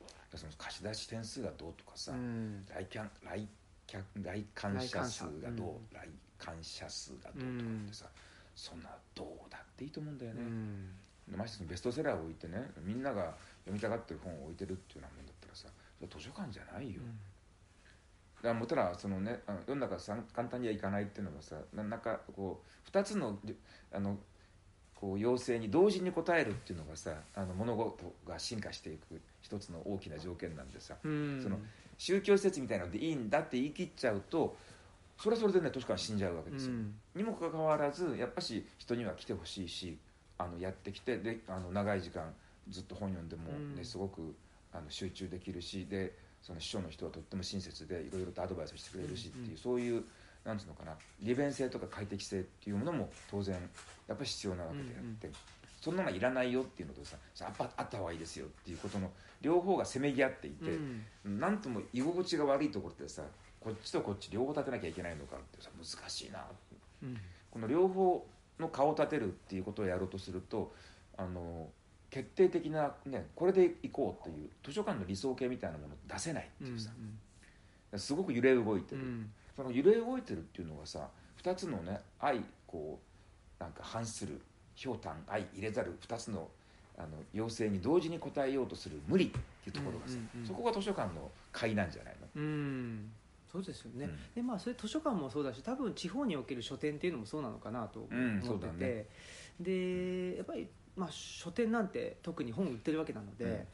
[0.00, 2.66] だからその貸し出し点数がどうとかさ、うん。
[2.66, 3.48] 来客来
[3.86, 6.08] 客来館者数がどう来
[6.40, 8.06] 来館者数がどうとかってさ、
[8.54, 10.88] そんなどうだっていいと思うんだよね、うん。
[11.36, 13.34] ましてやベストセラーを置いてねみんなが
[13.64, 17.00] 読みたがってる本を置いてるっていうようなもんだったらさそれ図書館じゃないよ、
[18.36, 23.38] だからもうただそのね世の中さん簡単にはいかないっていうのはさななんかこう2つの
[23.92, 24.18] あの
[25.04, 31.40] こう要請に同時に応えるっていうのがさあの物事が進化していく一つの大きな条件なんでさうん。
[31.42, 31.58] その
[31.98, 34.56] 宗教施設みたいなのでいいんだって言い切っちゃうと
[35.18, 36.94] それはそれでね図書館死んじゃうわけですよ、うん。
[37.14, 39.98] にもかかわらずやっぱし人には来てほしいし
[40.38, 42.32] あのやってきてであの長い時間
[42.70, 43.84] ずっと本読んでも、ねうん。
[43.84, 44.34] すごく
[44.72, 49.58] あの集中できるしでその師匠の人はとっても親切でいろいろとアドバイスしてくれるしっていう、うんうん。
[49.58, 50.02] そういう
[50.46, 53.56] なんつうのかな利便性とか快適性っていうものも当然
[54.08, 55.30] やっぱり必要なわけであって、
[55.80, 59.10] そんなのいらないよっていうのとささああった方がいいですよっていうことの
[59.42, 60.70] 両方がせめぎ合っていて、
[61.24, 61.40] うん。
[61.40, 63.22] なんとも居心地が悪いところってさ
[63.60, 66.44] こっちとこっち両方立てなきゃいけないのかってさ難しいな
[67.02, 67.16] うん。
[67.50, 68.26] この両方
[68.58, 70.72] の顔を立てるっていうことをやろうとすると
[71.16, 71.68] あの
[72.10, 76.90] 決定的な、ね、これでいこうっていう図書館の理想形みたいなものを出せないっていうさ、
[77.96, 79.30] すごく揺れ動いてる、うん。
[79.56, 81.08] その揺れ動いてるっていうのがさ
[81.42, 83.13] 2つのね愛こう
[83.58, 84.40] なんか反する
[84.74, 86.48] ひょうたん愛入れざる2つの
[86.96, 89.40] あの要請に同時に応えようとする無理ってい
[89.70, 90.46] うところがさ、うんうんうん。
[90.46, 93.10] そこが図書館の買いなんじゃないの、うん。
[93.50, 94.18] そうですよね、うん。
[94.34, 99.06] でまあそれ図書館もそうだし多分地方における書店っていうのもそうなのかなと思ってて、だね。
[99.60, 103.66] でやっぱり、まあ、書店なんて特に本売ってるわけなので、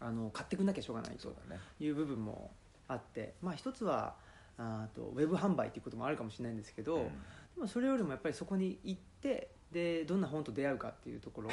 [0.00, 1.34] あの買ってくんなきゃしょうがないと
[1.80, 2.50] いう部分も
[2.88, 4.14] あって、まあ、一つは
[4.56, 7.10] あとウェブ販売ということもあるかもしれないんですけど、
[7.58, 11.50] うんでもそれよりもやっぱりそこに行ってでどんな本と出会うかっていうところ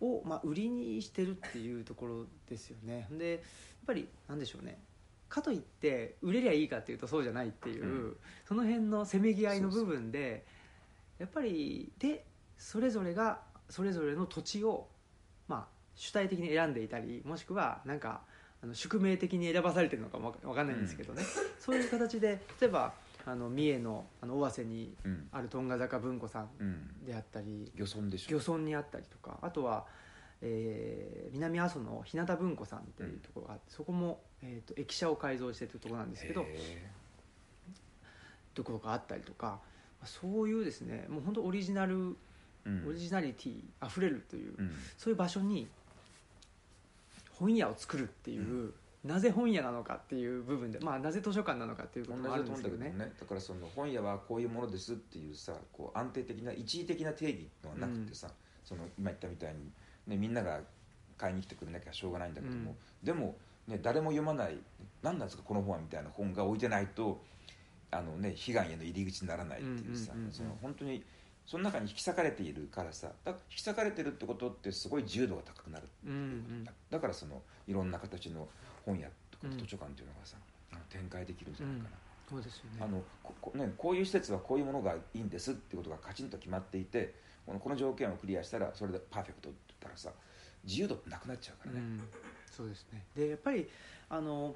[0.00, 3.06] を、まあ、売りにしてるっていうところですよね。
[3.12, 3.40] でやっ
[3.86, 4.78] ぱりなんでしょうね。
[5.28, 8.16] かといって売れりゃいいかっていうとそうじゃないっていう、うん。
[8.46, 10.44] その辺のせめぎ合いの部分で
[11.18, 12.24] やっぱりで
[12.56, 14.88] それぞれがそれぞれの土地を、
[15.46, 18.22] まあ、主体的に選んでいたりもしくはなんか
[18.62, 21.22] あの宿命的に選ばされてるのかもわかんないんですけどね、
[21.60, 22.92] そういう形で例えば
[23.26, 25.28] あの三重のあの尾鷲にうん。
[25.32, 27.04] あるトンガ坂文庫さんうん。
[27.04, 28.38] であったり漁村でしょ。
[28.38, 29.86] 漁村にあったりとかあとは、
[30.40, 36.90] えー南阿蘇の日向文庫さんっていうところがあって、そこも、えー、と駅舎を改造してるところなんですけどへ
[38.54, 39.60] ところがあったりとか
[40.04, 42.14] そういうですねもう本当オリジナル、ー
[42.66, 42.88] うん。
[42.88, 44.70] オリジナリティあふれるという、うん。
[44.96, 45.68] そういう場所に
[47.38, 48.72] 本屋を作るっていう、
[49.04, 52.90] なぜ本屋なのかっていう部分で、まあ、なぜ図書館なのかっていうこ同ともあるんですけどね。
[52.90, 58.28] ねだからその本屋はこういうものですっていうさこう安定的な一時的な定義のがなくてさ、
[58.64, 59.70] その今言ったみたいに、
[60.06, 60.60] ね、みんなが
[61.16, 64.58] 買いに来てくれなきゃしょうがないんだけども、でも、ね、誰も読まない
[65.02, 67.22] 何なんですかこの本はみたいな本が置いてないと
[67.90, 71.04] あの、ね、悲願への入り口にならないっていうさ、うんうんうんうんその本当に
[71.46, 76.64] その中に引き裂かれているからさだ引き裂かれてるってことってすごい自由度が高くなるうんうん。
[76.64, 78.46] だだからそのいろんな形の
[78.88, 79.58] 本屋とかうん。
[79.58, 80.36] 図書館っていうのがさ、
[80.72, 81.90] あの展開できるんじゃないかな、
[82.28, 82.80] そうですよね。
[82.80, 87.14] あのここね、こういう施設はこういうものがいいんですってことがカチンと決まっていて
[87.46, 90.10] このこの条件をクリアしたらそれでパーフェクトって言ったらさ
[90.64, 92.02] 自由度なくなっちゃうからね、うん、
[92.50, 93.02] そうですね。
[93.16, 93.68] でやっぱり
[94.10, 94.54] あの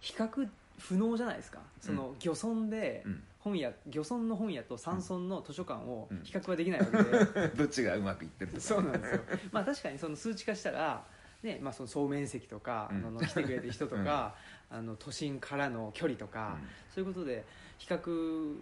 [0.00, 1.60] 比較不能じゃないですか。
[1.80, 3.22] その漁村でうん。
[3.38, 6.20] 本屋漁村の本屋と山村の図書館をうん。
[6.24, 9.20] 比較はできないわけで、 どっちがうまくいってるとかそうなんですよ。
[9.52, 11.06] まあ確かにその数値化したら、
[11.44, 13.06] ねまあ、その総面積とか、うん。
[13.06, 14.34] あの来てくれてる人とか、
[14.70, 16.58] あの都心からの距離とか、
[16.92, 17.44] そういうことで
[17.78, 18.56] 比較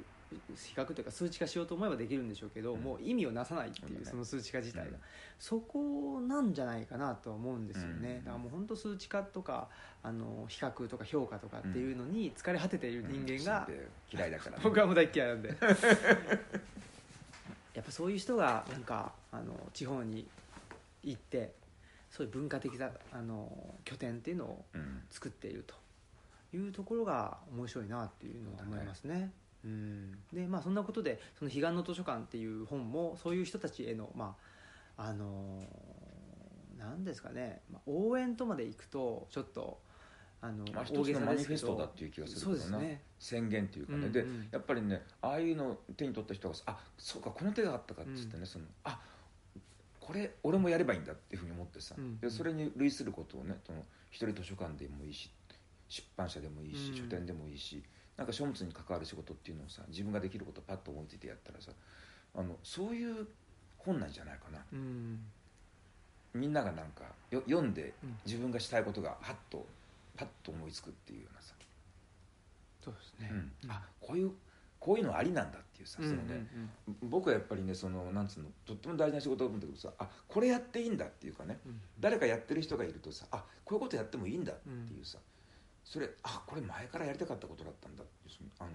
[0.57, 2.81] 比較というか数値化しようと思えばできるんでしょうけど、うん。
[2.81, 4.97] もう意味をなさないっていう、その数値化自体が、うん。
[5.39, 8.25] そこなんじゃないかなとは思うんですよね、うん。
[8.25, 9.69] だからもう本当数値化とか
[10.03, 14.19] あの比較とか評価とかっていうのに疲れ果てている人間が、うん。
[14.19, 15.57] 嫌いだから、 僕はもう大っ嫌いなんで。
[17.75, 20.27] やっぱそういう人がなんかあの地方に
[21.03, 21.53] 行って
[22.13, 23.51] そういう文化的なあの
[23.85, 25.03] 拠点っていうのをうん。
[25.11, 25.75] 作っていると
[26.57, 29.31] いうところが面白いなっていうのは思いますね。
[29.65, 34.37] うん、でまあそんなことで「その彼岸の図書館」っていう本もそういう人たちへのま
[34.97, 35.65] ああの
[36.77, 39.81] なんですかね、まあ、応援とまでいくとちょっと
[40.41, 43.03] あのまあ、一つのマニフェストだっていう気がするそうけどな、ですね。
[43.21, 44.13] 宣言っていうかね、うんうん。
[44.13, 49.01] でやっぱりねああいうのを手に取った人があそうかこの手があったかっつってね、そのあ
[50.05, 52.19] これ俺もやればいいんだっていうふうに思ってさ、うん。
[52.19, 53.79] でそれに類することをねその
[54.11, 55.31] 一人図書館でもいいし
[55.89, 56.97] 出版社でもいいし、うん。
[56.97, 57.83] 書店でもいいし
[58.17, 61.71] なんか書物に関わる仕事っていうのをさ自分ができることをパッと思いついてやったらさ
[62.35, 63.27] あのそういう
[63.79, 64.59] 本なんじゃないかな。
[64.73, 65.21] うん。
[66.35, 68.19] みんながなんかよ読んでうん。
[68.27, 69.65] 自分がしたいことがハッと
[70.17, 71.55] パッと思いつくっていうようなさ、
[72.85, 73.31] そうですね、
[73.65, 73.71] うん。
[73.71, 74.33] あこういう
[74.83, 76.45] こういうのありなんだっていうさ、うんそのね
[77.03, 85.19] 僕はやっぱりねそのなんつうのとっても大事な仕事だと思うんだけどさあこれやっていいんだっていうかねうん誰かやってる人がいるとさあこういうことやってもいいんだっていうさ、
[85.85, 88.71] それあこれ前からやりたかったことだったんだっていうあの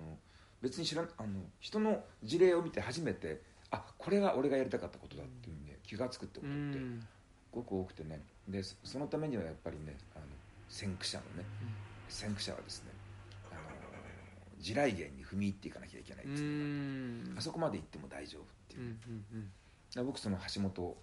[0.62, 7.06] 別に知らんあの人の事例を見て初めてあこれが俺がやりたかったことだっていうね気が付くってこうとってん。
[7.52, 8.22] ごく多くてね。
[8.48, 10.26] でそそのためにはやっぱりねあの
[10.70, 11.46] 先駆者のね
[12.08, 12.92] 先駆者はですね
[14.68, 18.96] 地雷原に踏み入っていかなきゃいけないっうていうあそこまで行っても大丈夫っていう。
[20.02, 20.98] う、僕その橋本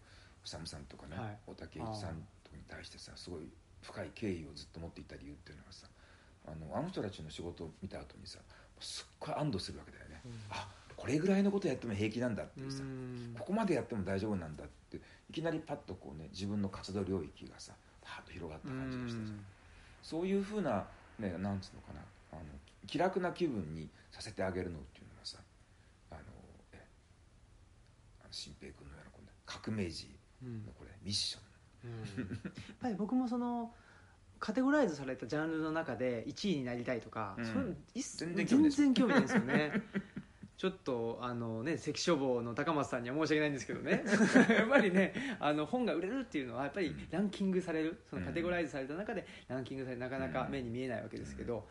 [0.45, 1.39] 治さんとかね、はい。
[1.47, 3.49] 大竹一さんとかに対してさすごい
[3.81, 5.87] 深い敬意をずっと持っていた理由っていうのがさ
[6.47, 8.39] あのあの人たちの仕事を見た後にさ
[8.81, 10.33] すっごい安堵するわけだよね、うん。
[10.51, 13.35] あこれぐらいのことやっても平気なんだっていうさ、うん。
[13.39, 14.99] ここまでやっても大丈夫なんだって
[15.31, 17.73] いきなりパッとこうね自分の活動領域がさ
[18.03, 19.33] パーッと広がった感じがしてさ、
[20.03, 20.85] そういうふうな
[21.19, 22.01] ねなんつうのかな
[22.33, 22.43] あの
[22.87, 25.39] 気楽な気分にさせてあげるのっていうのがさ
[26.11, 26.21] あの
[26.73, 26.87] え
[28.23, 30.09] あの新平君のようなこの革命児
[30.43, 31.43] うんのこれミッション。
[31.85, 32.31] うん。
[32.31, 33.73] やっぱり僕もその
[34.39, 37.45] カテゴライズされたジャンルの中で1位になりたいとか、うん。
[37.45, 38.73] そういうの一切全然興味ない。
[38.73, 39.73] 全然興味ないんですよね。
[40.57, 44.05] ちょっとあのね関書房の高松さんには申し訳ないんですけどね。
[44.49, 51.69] やっぱりねあの本が売れるっていうのはやっぱりランキングされるそのカテゴライズされた中でランキングされてなかなか目に見えないわけですけど、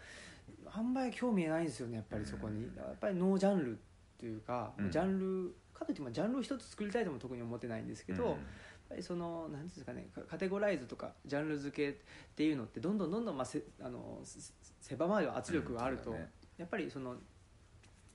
[0.65, 3.75] あんまり興味ないんですよねやっぱりそこに、やっぱりノージャンルっ
[4.19, 4.91] ていうか、うん。
[4.91, 8.35] ジャンルかといってもジャンルを一つ作りたいとも特に思ってないんですけど、やっ
[8.89, 12.01] ぱりそのなんていうんですかねカカテゴライズとかジャンル付けっ
[12.35, 14.39] ていうのってどんどんどんどん、まあ、せあのせ
[14.81, 17.15] 狭まる圧力があると、ねやっぱりその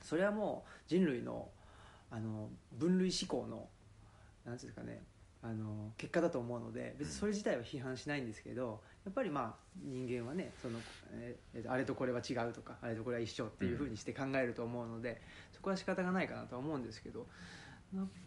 [0.00, 1.48] それはもう人類の
[2.10, 3.68] あの分類思考の
[4.44, 5.02] なんていうんですかね
[5.42, 10.78] あの結果だと思うので別にそれ自体は批判しないんですけどやっぱりまあ人間はねその、
[11.12, 17.26] えーあれとこれは違うとかあれとこれは一緒っていうふうにして考えると思うので、そこは仕方がないかなとは思うんですけど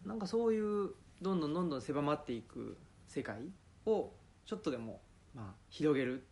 [0.05, 0.89] なんかそういう
[1.21, 3.37] どんどんどんどん狭まっていく世界
[3.85, 4.09] を
[4.47, 5.01] ちょっとでも、
[5.35, 6.25] まあ、広げる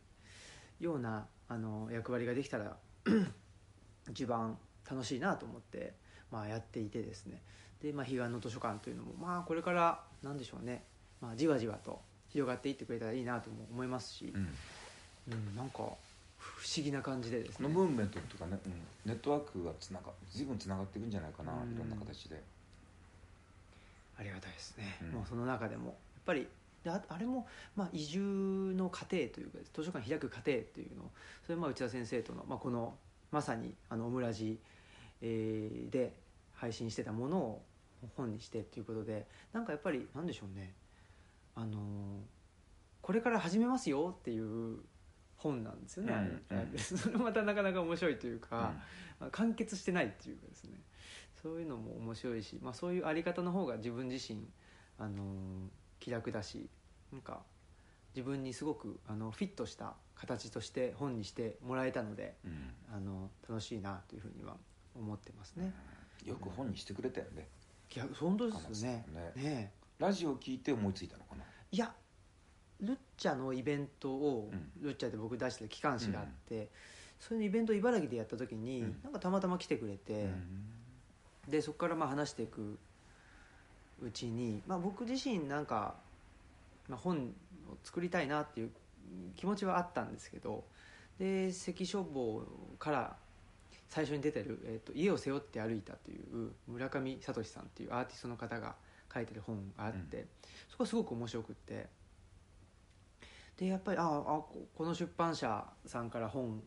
[0.80, 2.78] ようなあの役割ができたら
[4.10, 4.58] 一番
[4.90, 5.94] 楽しいなと思って、
[6.32, 7.44] まあ、やっていてですね。
[7.84, 10.86] で、まあ、彼岸の図書館というのも、まあ、これからなんでしょうね、
[11.22, 14.48] まあ、じわじわと広がっていってくれたらいいなとも思いますし、うん。
[15.34, 15.84] うん、なんか
[16.38, 17.56] 不思議な感じでですね。
[17.58, 18.74] そのムーブメントとかね、うん。
[19.06, 21.74] ネットワークがつなが随分つながっていくんじゃないかな、うん。
[21.74, 22.42] いろんな形で。
[24.18, 25.12] ありがたいですね、うん。
[25.12, 26.48] もうその中でもやっぱり
[26.84, 28.20] でああれも、まあ、移住
[28.76, 31.10] の過程というか図書館開く過程っていうのを
[31.46, 32.94] それまあ内田先生との、まあ、この
[33.32, 34.58] まさにあのオムラジ、
[35.22, 36.14] えーで
[36.60, 37.62] 配信してたものを
[38.18, 40.74] 本にしてっていうことでなんかやっぱりなんでしょうね
[41.60, 41.80] あのー
[43.02, 44.82] これから始めますよっていう
[45.36, 46.14] 本なんですよね、
[46.52, 46.78] うんうん。
[46.78, 48.62] それまたなかなか面白いというか、うん。
[48.62, 48.84] ま
[49.22, 50.80] あ完結してないっていうかですね。
[51.42, 54.48] そういうのも面白いし、まあ、そういうあり方の方が自分自身、
[55.00, 55.70] あのー
[56.00, 56.70] 気楽だし
[57.12, 57.44] なんか
[58.16, 62.76] 自分にすごくあのフィットした形として本にしてもらえたのでうん。
[62.94, 64.56] あの楽しいなというふうには
[64.94, 65.74] 思ってますね。
[66.26, 67.50] よく本にしてくれたよね。
[67.96, 69.06] いや本当ですよね。
[69.36, 69.44] ね。
[69.44, 71.44] ねラジオ聞いて思いついたのかな？
[71.72, 71.94] えいや
[72.82, 74.72] ルッチャのイベントを、うん。
[74.82, 76.70] ルッチャで僕出してた機関誌があって、
[77.20, 79.00] それのイベントを茨城でやった時に、うん。
[79.04, 80.24] なんかたまたま来てくれて。
[80.24, 80.64] うん。
[81.48, 82.78] でそこからまあ話していく
[84.04, 85.96] うちに、まあ、僕自身なんか、
[86.88, 87.34] まあ、本
[87.68, 88.70] を作りたいなっていう
[89.36, 90.64] 気持ちはあったんですけど
[91.18, 92.44] で関書房
[92.78, 93.16] から
[93.88, 98.76] 最初に出てる「えー、と家を背負って歩いた」という村上聡さんっていうアーティストの方が
[99.14, 100.26] 書いてる本があって、
[100.70, 101.88] そこはすごく面白くって。
[103.58, 106.64] でやっぱりああここの出版社さんから本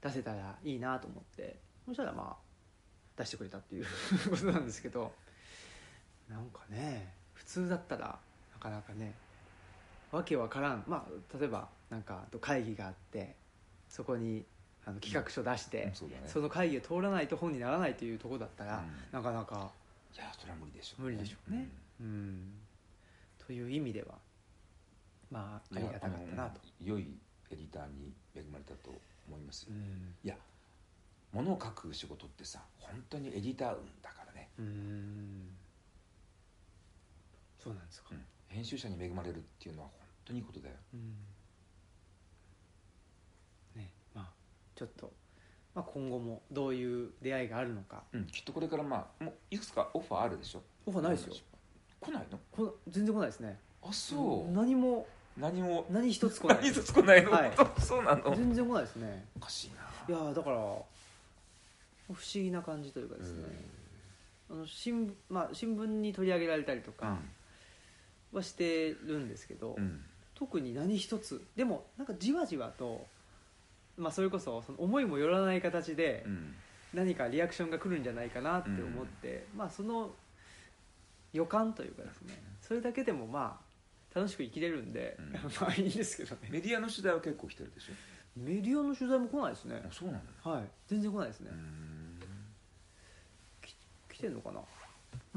[0.00, 2.36] 出せたらいいなと思ってそしたらまあ
[3.16, 3.84] 出してくれたっていう
[4.30, 5.12] ことなんですけど
[6.28, 8.16] なんかね普通だったら
[8.52, 9.12] なかなかね
[10.12, 10.84] わけわからん。
[10.86, 13.36] まあ例えばなんか会議があって
[13.88, 14.44] そこに
[14.84, 16.22] あの企画書出して、うんそね。
[16.26, 18.92] その会議を通らないと本にならないというところだったら、うん。
[19.12, 19.70] なかなか
[20.14, 21.68] いやそれは無理でしょう無理でしょうね、
[22.00, 22.52] うん。
[23.46, 24.18] という意味では
[25.30, 27.18] まあありがたかったなと、良い
[27.50, 28.90] エディターに恵まれたと
[29.28, 30.14] 思いますよ、うん。
[30.24, 30.36] いや
[31.32, 35.48] 物を書く仕事ってさ本当にエディター運だからね、うん。
[37.58, 38.24] そうなんですか、うん。
[38.48, 40.74] 編集者に恵まれるっていうのは本当にいいことだよ。
[40.94, 41.14] うん。
[43.76, 44.30] ねまあ
[44.74, 45.12] ちょっと、
[45.74, 48.02] まあ、今後もどういう出会いがあるのか。
[48.12, 50.62] うん、きっとこれからまあもういくつかオファーあるでしょ？
[50.86, 51.34] オファーないですよ。
[52.00, 52.38] 来ないの？
[52.50, 53.58] こ全然来ないですね。
[53.82, 54.52] あそう。
[54.52, 55.06] 何も
[55.36, 55.86] 何も。
[55.90, 56.58] 何一つ来ない。
[56.58, 57.52] 何一つ来ないの、はい。
[57.80, 58.34] そうなの？
[58.34, 59.26] 全然来ないですね。
[59.36, 60.16] おかしいな。
[60.16, 60.64] いやーだから不
[62.12, 63.44] 思議な感じというかですね、
[64.50, 67.18] あの新聞まあ、新聞に取り上げられたりとか
[68.32, 70.04] はしてるんですけど、うん、うん。
[70.34, 71.40] 特に何一つ。
[71.54, 73.06] でもなんかじわじわと、
[74.00, 76.54] まあ、それこそその思いもよらない形でうん。
[76.92, 80.10] 何かリアクションが来るんじゃないかなって思って、まあその
[81.32, 83.60] 予感というかですねそれだけでもま
[84.12, 85.32] あ楽しく生きれるんで、うん。
[85.60, 86.48] まあいいんですけどね。
[86.50, 87.92] メディアの取材は結構来てるでしょ？
[88.36, 89.80] メディアの取材も来ないですね。
[89.86, 90.64] あそうなのはい。
[90.88, 92.20] 全然来ないですね、うん。
[94.12, 94.60] 来てんのかな？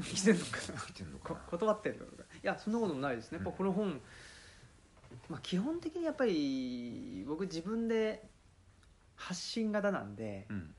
[0.02, 0.80] 来てんのかな？
[0.80, 3.38] 来てんのかこな断ってんのとかいやそんなこともないですね。
[3.38, 4.00] やっぱこの本、
[5.28, 8.33] まあ、基本的にやっぱり僕自分で
[9.24, 10.74] 発信型なんでうん。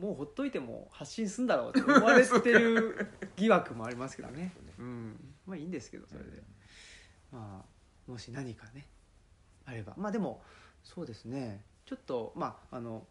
[0.00, 4.52] もうほっといても発信すんだろうって思われてる疑惑もありますけどね。
[4.78, 5.34] うん。
[5.46, 6.42] まあいいんですけどそれで、
[7.30, 8.86] まあもし何かね
[9.66, 9.94] あれば。
[9.96, 10.42] まあでも
[10.82, 11.64] そうですね。
[11.84, 13.04] ちょっとまああの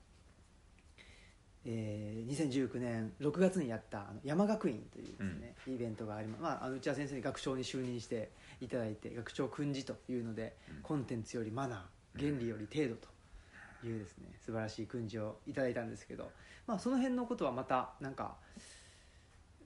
[1.66, 10.82] えー2019年6月にやったあの山学院というですね、イベントがあります、まあ、あの内田先生に学長に就任していただいて学長訓示というので、うん。
[10.82, 16.30] コンテンツよりマナー原理より程度というですね素晴らしい訓示をいただいたんですけど、
[16.68, 18.36] まあ、その辺のことはまたなんか、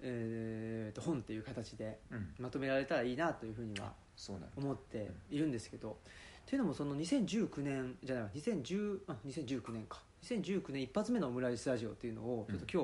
[0.02, 2.34] えーと本っていう形でうん。
[2.40, 3.92] まとめられたらいいなというふうには
[4.56, 5.98] 思っているんですけど、
[6.46, 10.00] というのもその2019年じゃないわ2010あ2019年か。
[10.24, 12.84] 2019年一発目のオムライスラジオっていうのをちょっと今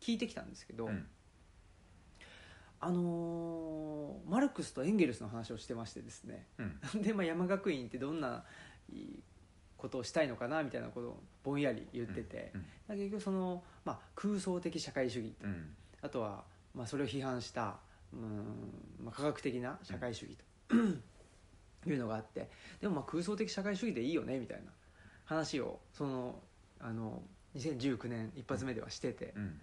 [0.00, 1.06] 日聞いてきたんですけど、うん。
[2.80, 6.46] あのーマルクスとエンゲルスの話をしてましてですね。
[6.58, 6.80] うん。
[7.02, 8.44] で、まあ、山学院ってどんな
[8.92, 9.22] いい
[9.76, 15.46] ことをしたいのかなみたいなことをぼんやり言ってて、うん結局その、まあ、空想的社会主義と。
[15.46, 15.74] うん。
[16.02, 16.44] あとは、
[16.74, 17.76] まあ、それを批判した
[18.12, 20.74] うん、まあ、科学的な社会主義と。
[21.86, 22.48] いうのがあって。
[22.80, 24.70] でもまあ空想的社会主義でいいよねみたいな。
[25.26, 26.38] 話をその
[26.80, 27.22] あの
[27.56, 29.32] 2019年一発目ではしてて。
[29.36, 29.60] うん。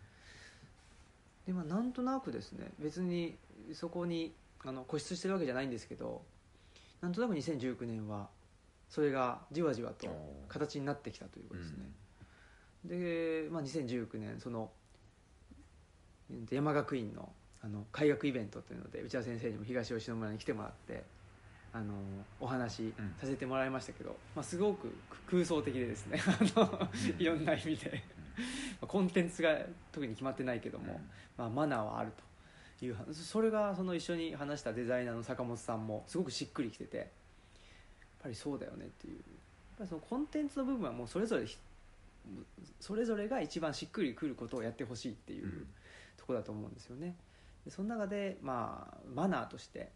[1.48, 2.72] でまあなんとなくですね。
[2.80, 3.38] 別に
[3.74, 6.24] そこにあの固執してるわけじゃないんですけど。
[7.02, 8.30] なんとなく2019年は
[8.92, 10.06] それがじわじわと
[10.50, 11.78] 形になってきたということですね、
[12.86, 14.70] で、まあ、2019年その
[16.30, 17.32] うん山学院の
[17.64, 21.04] あの開学イベントというので内田先生にも東吉野村に来てもらって
[21.72, 21.94] あの
[22.40, 24.94] お話しさせてもらいましたけど、まあ、すごく
[25.30, 26.20] 空想的でですね。
[26.56, 28.04] あのいろんな意味で。
[28.88, 29.58] コンテンツが
[29.92, 31.00] 特に決まってないけども、
[31.38, 32.12] まあ、マナーはある
[32.80, 37.12] という話それがその一緒に話したデザイナーの坂本さんもすごくしっくりきてて
[38.22, 39.14] ぱりそうだよねっていう。
[39.14, 39.24] やっ
[39.78, 41.58] ぱりそのコンテンツの部分はもうそれぞれひ
[42.80, 45.68] それぞれが一番しっくりくることをやってほしいっていう、うん。
[46.22, 47.16] ところだと思うんですよね。
[47.66, 49.92] でその中で、まあ、マナーとして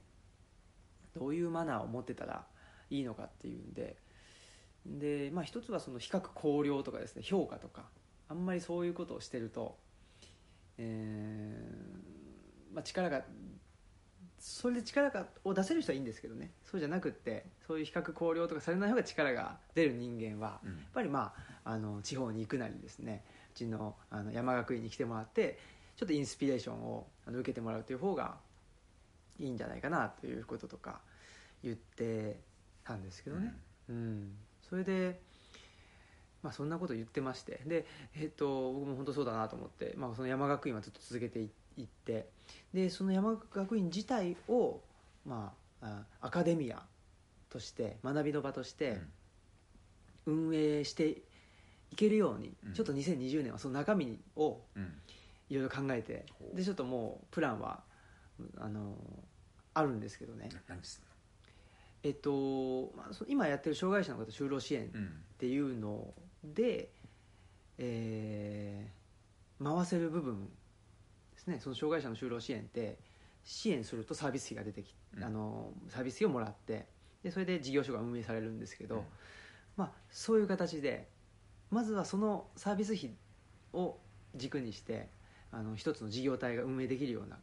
[1.15, 2.43] どういうマナーを持ってたら
[2.89, 3.95] いいのかっていうんで
[4.85, 7.85] で、まあ、一つはその比較考慮とかですね評価とか
[8.27, 9.77] あんまりそういうことをしてると、
[10.77, 13.23] えーまあ、力が
[14.47, 16.51] それで力がを出せる人はいいんですけどね。
[16.63, 20.69] そうじゃなくってそういう比較考慮とかされない方が力が出る人間はうん。
[20.69, 23.23] やっぱりまああの地方に行くなりですね。
[23.55, 25.57] うちのあの山学院に来てもらって
[25.97, 28.35] ちょっとインスピレーションをあの受けてもらうという方が
[29.39, 30.99] いいんじゃないかなということとか
[31.63, 32.39] 言って
[32.83, 33.51] たんですけどね、
[33.89, 34.31] うん。
[34.69, 35.19] それで、
[36.43, 37.61] まあ、そんなこと言ってまして。
[37.65, 42.27] で、えっと僕も本当そうだなと思って、まあ、その山学院はずっと続けていいって
[42.73, 44.81] でその山学院自体を、
[45.25, 46.83] まあ、あアカデミア
[47.49, 48.97] として学びの場として
[50.25, 51.07] 運営して
[51.91, 52.73] いけるように、うん。
[52.73, 54.83] ちょっと2020年はその中身をうん。
[54.83, 54.93] うん
[55.47, 56.57] いろいろ考えてほう。
[56.57, 57.83] でちょっともうプランは
[58.57, 58.95] あの
[59.75, 60.49] あるんですけどね。
[62.01, 66.89] えっと、まあ、そ今やってる障害者の方就労支援っていうので、
[67.77, 69.05] えー
[69.63, 70.49] 回せる部分
[71.45, 72.97] ですねその障害者の就労支援って
[73.43, 75.23] 支援するとサービス費が出てき、うん。
[75.23, 76.87] あのサービス費をもらって
[77.23, 79.01] でそれで事業所が運営されるんですけど、うん。
[79.77, 81.07] まあ、そういう形で
[81.69, 83.11] まずはそのサービス費
[83.73, 83.97] を
[84.35, 85.09] 軸にして
[85.51, 87.37] あの一つの事業体が運営できるような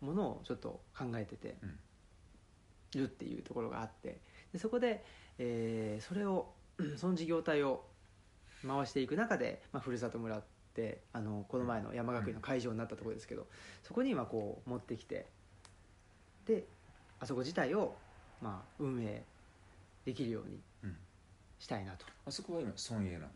[0.00, 1.78] ものをちょっと考えててうん。
[3.00, 4.20] るっていうところがあって
[4.52, 5.04] でそこで、
[5.38, 7.84] えーそれをうんその事業体を
[8.66, 10.42] 回していく中で、まあ、ふるさと村
[10.82, 13.46] ってあのこの前の山学院の会場になったところですけど、
[13.82, 15.24] そこに今こう持ってきて
[16.44, 16.64] で
[17.18, 17.96] あそこ自体を、
[18.42, 19.24] まあ、運営
[20.04, 20.96] できるようにうん。
[21.58, 22.04] したいなと。
[22.26, 23.26] あそこは今村営なの？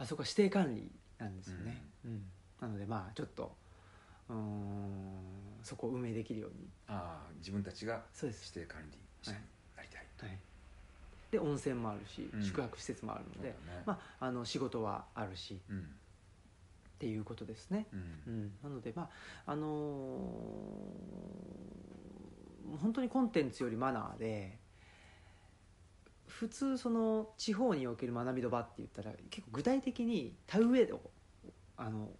[0.00, 2.22] あそこは指定管理なんですよね、うん。
[2.60, 3.52] なのでまあちょっと
[4.28, 4.40] うーん
[5.62, 6.68] そこを運営できるように。
[6.88, 8.52] ああ自分たちがそうです。
[8.52, 9.38] 指定管理者に
[9.76, 10.38] なりたいはい、
[11.30, 12.42] で温泉もあるし、うん。
[12.42, 13.54] 宿泊施設もあるので、ね。
[13.86, 15.54] まあ、あの仕事はあるし。
[15.54, 15.86] っうん
[16.98, 18.00] ていうことですね、うん。
[18.26, 19.10] うん、なのでま
[19.46, 24.58] ああのー本当にコンテンツよりマナーで
[26.26, 31.00] 普通その地方における学びの場って言ったら結構具体的に田植えを
[31.76, 32.10] あの、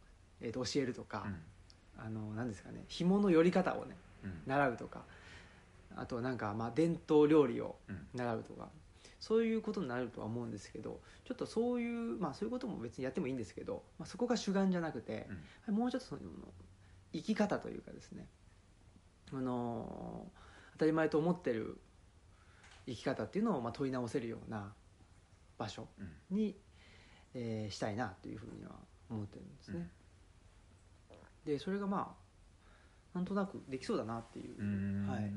[0.40, 1.26] えー、と教えるとか、
[1.98, 4.42] あの何ですかね紐の寄り方をねうん。
[4.46, 5.02] 習うとか
[5.94, 8.06] あとはなんかまあ伝統料理をうん。
[8.14, 8.68] 習うとか
[9.20, 15.26] そういうことになるとは思うんですけどちょっとそういうまあそういうことも別にやってもいいんですけど、まあ、そこが主眼じゃなくて、
[15.66, 16.20] もうちょっとその
[17.12, 18.26] 生き方というかですね
[19.32, 20.30] あの
[20.72, 21.78] 当たり前と思ってる
[22.86, 24.72] 生き方っていうのをまあ問い直せるような
[25.58, 26.36] 場所うん。
[26.36, 26.56] に、
[27.34, 28.70] えーしたいなというふうには
[29.10, 29.90] 思ってるんですね、
[31.44, 32.14] でそれがま
[33.14, 35.08] あなんとなくできそうだなっていう、うん。
[35.08, 35.32] はい。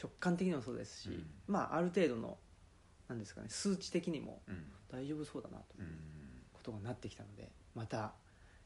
[0.00, 1.26] 直感的にもそうですし、うん。
[1.46, 2.38] まあある程度の
[3.08, 4.64] なんですかね数値的にもうん。
[4.90, 5.92] 大丈夫そうだなとういうん。
[6.52, 8.12] ことがなってきたのでまた、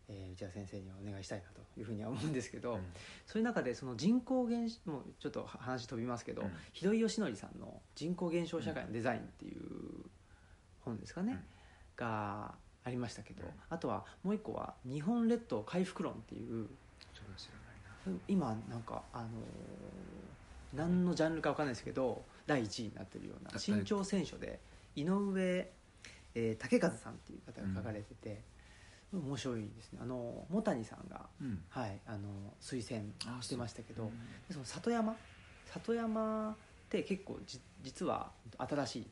[0.09, 2.81] えー内田先生にはお願いしたいなというふうには思うんですけど、うん。
[3.27, 6.51] そういう中でその人口減少もうちょっと話飛びますけど、うん。
[6.73, 9.63] ひどいよしのりさんの「人口減少社会のデザイン」っていう
[10.81, 11.45] 本ですかね、うん。
[11.97, 13.51] がありましたけど、うん。
[13.69, 16.69] あとはもう一個は「日本列島回復論」っていう
[17.15, 18.21] それは知らないな。
[18.29, 20.37] 今なんかあのー
[20.73, 24.61] 何のジャンルか分かんないですけど第1位になってるようなあ新潮選書で
[24.95, 25.69] 井上、
[26.35, 28.41] えー竹和さんっていう方が書かれてて、
[29.13, 30.01] 面白いですね。
[30.03, 31.63] あの茂谷さんが、うん。
[31.71, 32.29] はい、あの
[32.61, 34.11] 推薦あしてましたけどうん。
[34.11, 35.17] でその里山？
[35.73, 36.55] 里山っ
[36.89, 39.07] て結構じ実は新しい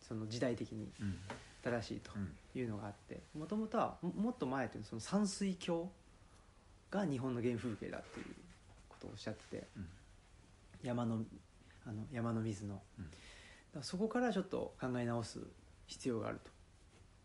[0.00, 1.18] その時代的にうん。
[1.62, 5.90] 新しいとうんいうのがあってもともとはももっと前というその山水橋
[6.90, 8.26] が日本の原風景だっていう
[8.88, 9.86] ことをおっしゃっててうん。
[10.82, 11.22] 山の
[11.86, 12.82] あの山の水の、
[13.74, 13.82] うん。
[13.82, 15.40] そこからちょっと考え直す
[15.86, 16.50] 必要があると。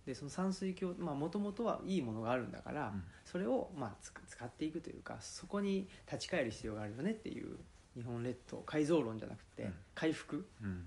[0.05, 3.03] でその山水教もともとはいいものがあるんだから、うん。
[3.25, 7.57] それをまあつ使っていくというかそこに立ち返る必要があるよねっていう
[7.95, 9.73] 日本列島改造論じゃなくて、うん。
[9.93, 10.47] 回復。
[10.61, 10.85] うん。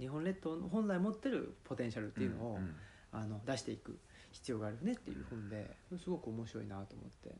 [0.00, 2.58] 日本列島の本来持ってるポテンシャルっていうのを、
[3.12, 3.98] あの出していく
[4.32, 7.34] 必要があるよねっていう本ですごく面白いなと思って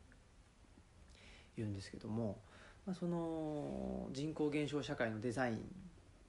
[1.57, 2.39] 言うんですけども、
[2.87, 5.59] まあ、その人口減少社会のデザイン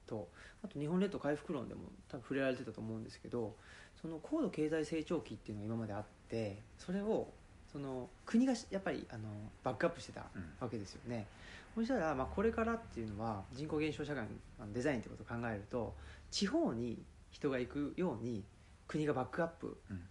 [0.05, 0.27] と
[0.63, 3.55] あと日本列島回復論でも多分触れられてたと思うんですけど
[4.01, 7.29] その高度経済成長期っていうのが今まであってそれを
[7.71, 9.29] その国がやっぱりあの
[9.63, 11.27] バックアップしてたうんわけですよね。
[11.75, 14.23] そしたら、まあ、これからっていうのは人口減少社会
[14.59, 15.93] のデザインってことを考えると
[16.31, 17.01] 地方に
[17.31, 18.43] 人が行くように
[18.87, 20.01] 国がバックアップうん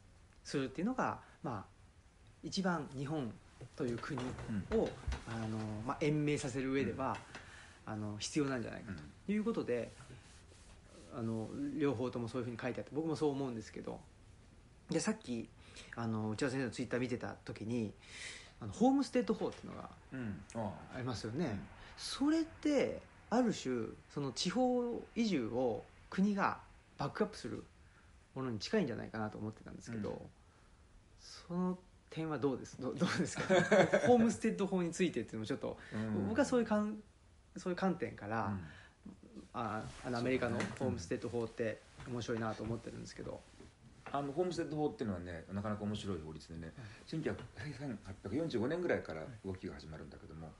[0.44, 1.64] するっていうのが、まあ、
[2.42, 3.30] 一番日本
[3.76, 4.18] という国
[4.72, 4.88] を、
[5.28, 7.16] あのまあ、延命させる上では、
[7.86, 8.92] あの必要なんじゃないか
[9.26, 9.90] ということで
[11.16, 11.48] あの
[11.78, 13.98] 両方ともそういうふうに書いてあって僕もそう思うんですけど
[14.90, 15.48] でさっき
[15.96, 17.92] あの内田先生のツイッター見てた時に
[18.60, 20.40] あのホームステッド法っていうのがうん。
[20.54, 20.98] ああ。
[20.98, 21.58] りますよね、
[21.96, 23.00] それって
[23.30, 26.58] ある種その地方移住を国が
[26.98, 27.64] バックアップする
[28.34, 30.16] ものに近いんじゃないかなと思ってたんですけど、うん。
[31.20, 31.78] その
[32.10, 32.80] 点はどうです？
[32.80, 33.42] どどうですか？
[34.06, 36.28] ホームステッド法についてっていうのもちょっと、うん。
[36.28, 37.02] 僕はそういう観
[37.56, 38.60] そういう観点から、うん。
[39.54, 43.40] ああのアメリカのホームステッド法って面白いなと思ってるんですけど、
[44.12, 46.72] あのホームステッド法っていうのはねなかなか面白い法律でね、
[47.06, 50.50] 1845年ぐらいから動きが始まるんだけども、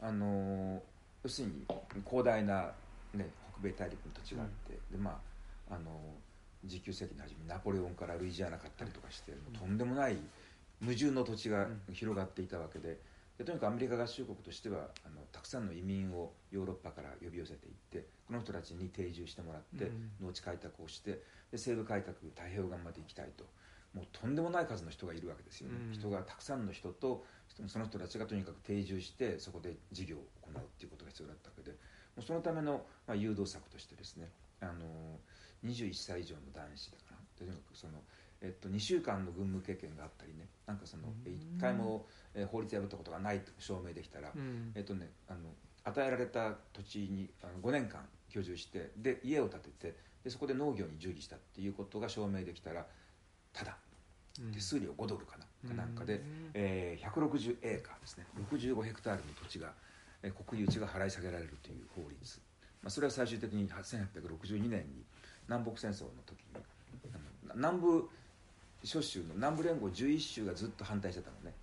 [0.00, 0.80] あのー
[1.22, 1.66] 要するに
[2.08, 2.72] 広大な、
[3.12, 5.20] ね、北米大陸の土地があって、でま
[5.70, 10.16] ああのー19世紀の初めにナポレオンからルイジアナ買ったりとかして、とんでもない
[10.80, 12.98] 矛盾の土地が広がっていたわけで
[13.38, 20.26] でとにかくアメリカ合衆国としてはあのたくさんの移民をヨーロッパから呼び寄せていってこの人たちに定住してもらって、うん。
[20.26, 23.44] 農地開拓をしてで西部開拓太平洋岸まで行きたいと。
[23.94, 25.92] もうとんでもない数の人がいるわけですよね、うん。
[25.92, 27.24] 人がたくさんの人と
[27.66, 31.76] その人たちがとにかく定住してそこで事業を行うっていうことが必要だったわけでも
[32.18, 34.28] うそのための、まあ、誘導策としてですね
[34.60, 35.18] あの
[35.64, 38.02] 21歳以上の男子だからとにかくその、
[38.42, 40.48] えっと、2週間の軍務経験があったりね。
[40.66, 41.32] なんかそのうん。
[41.58, 44.72] 1回も、えー法律破ったことがないと証明できたら、うん。
[44.74, 45.40] えっとね、あの
[45.84, 52.86] 与えられた土地にあの5年間居住してで家を建ててでそこで農業に従事したっていうことが証明できたら
[53.52, 53.76] ただ
[54.40, 54.52] うん。
[54.52, 58.26] 手数料5ドルかな,、かなんかで、うんえー160エーカーですね。
[58.50, 59.74] 65ヘクタールの土地が、
[60.22, 62.40] えー国有地が払い下げられるという法律、
[62.82, 65.04] まあ、それは最終的に1862年に
[65.48, 66.62] 南北戦争の時に
[67.12, 68.10] あの南部
[68.82, 71.54] 諸州の南部連合11州がずっと反対してたのね、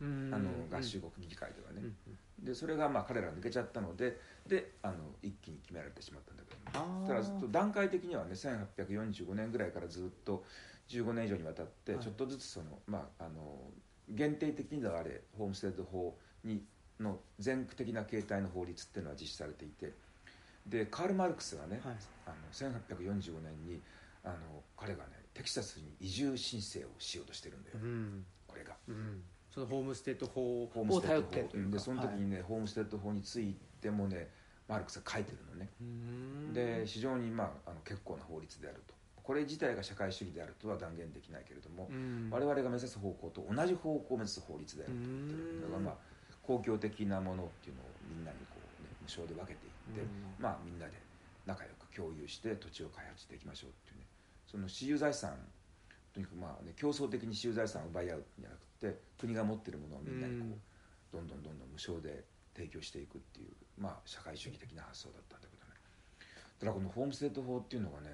[0.00, 0.34] うん。
[0.34, 0.48] あの
[0.78, 1.96] 合衆国議会ではね、うん
[2.38, 4.16] でそれがまあ彼らが抜けちゃったので
[4.46, 4.94] であの
[5.24, 10.44] 一気に決められてしまったんだけどもただずっと段階的にはね1845年ぐらいからずっと
[10.88, 12.00] 15年以上にわたってはい。
[12.00, 13.58] ちょっとずつその、まああの
[14.08, 16.62] 限定的にはあれホームステッド法に
[17.00, 19.92] の全区的な形態の法律っていうのは実施されていて。
[20.66, 21.96] でカール・マルクスがね、はい。
[22.26, 23.80] あの1845年に
[24.24, 24.36] あの
[24.76, 28.24] 彼がねテキサスに移住申請をしようとしてるんだよ、うん。
[28.46, 28.74] これが。
[28.88, 29.22] うん。
[29.50, 31.72] そのホームステッド法を頼ってというか。
[31.72, 32.20] でその時はい。
[32.20, 34.28] にね、ホームステッド法についてもね
[34.68, 36.52] マルクスが書いてるのね、うん。
[36.52, 38.94] で非常に、まあ、あの結構な法律であると。
[39.22, 42.28] これ自体が社会主義であるとは断言できないけれども、うん。
[42.30, 44.98] 我々が目指す方向と同じ方向を目指す法律であると。
[44.98, 45.60] 言ってるうん。
[45.62, 45.94] だからまあ
[46.42, 50.42] 公共的なものっていうのをみんなにこう、ね、無償で分けていって、うん。
[50.42, 50.92] まあみんなで
[51.46, 54.07] 仲良く共有して土地を開発していきましょうっていうね
[54.50, 55.36] その私有財産
[56.12, 60.60] とにかくまあ、ね、競争的に私有財産を奪い合うんじゃなくて国が持ってるものをみんなにこう、うん
[61.12, 62.24] どんどんどんどん無償で
[62.54, 65.72] 提供していくっていう、まあ、社会主義的な発想だったんだけどね。
[66.60, 68.10] ただこのホームステッド法っていうのがね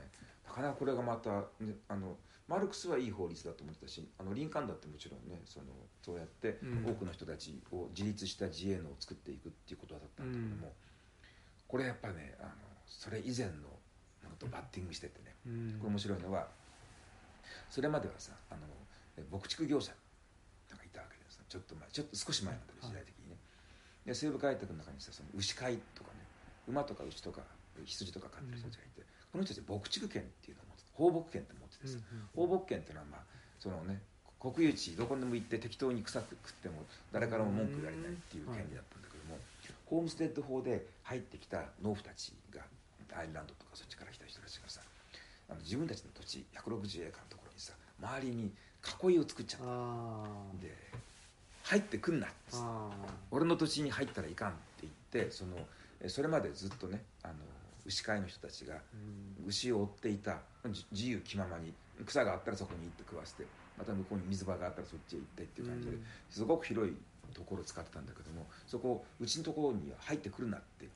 [0.46, 1.30] なかなかこれがまた、
[1.60, 2.16] ね、あの
[2.46, 5.66] マルクスはいい法律だと思ってたしあのリンカーンだってもちろんねその
[6.02, 6.84] そうやってうん。
[6.86, 10.72] 多くの人たちを自立した自衛能を作っていくっていうことだったんだけども、
[11.66, 12.50] これやっぱねあの
[12.86, 13.52] それ以前の
[14.36, 15.78] とバッティングしててねうん。
[15.78, 16.48] これ面白いのは
[17.70, 18.60] それまではさあの
[19.16, 19.92] え牧畜業者
[20.70, 23.36] なんかいたわけですちょっと前ちょっと少し前なんだけど時代的にね、
[24.06, 26.24] で西部開拓の中にさその牛飼いとかね
[26.66, 27.42] 馬とか牛とか
[27.84, 31.98] 羊とか飼ってる人たちがいて、この人たち牧畜権っていうのを持って放牧権って持っててさ、
[32.34, 33.20] 放牧権っていうのはまあ
[33.58, 34.00] そのね
[34.38, 39.40] 国有地どこでも行って適当に草食っても誰からも文句言われないっていう権利だったんだけども、
[39.86, 42.60] ホームステッド法で入ってきた農夫たちが
[43.16, 44.23] アイルランドとかそっちから来た
[45.54, 48.52] あの自分たちの土地160エーカーのところにさ周りに
[49.10, 49.66] 囲いを作っちゃった。
[50.60, 50.74] で
[51.62, 52.64] 入ってくんなっつって。
[52.66, 52.90] あ
[53.30, 55.56] 俺の土地に入ったらいかんって言ってその
[56.00, 57.34] えそれまでずっとねあの
[57.86, 58.74] 牛飼いの人たちが
[59.46, 60.38] 牛を追っていた
[60.70, 61.72] じ自由気ままに
[62.04, 63.44] 草があったらそこに行って食わせて
[63.78, 66.04] また向こうに水場があったらそっちへ行ってっていう感じで、うん。
[66.30, 66.94] すごく広い
[67.32, 70.86] ところを使ってたんだけどもそこをうちのところには入ってくるなって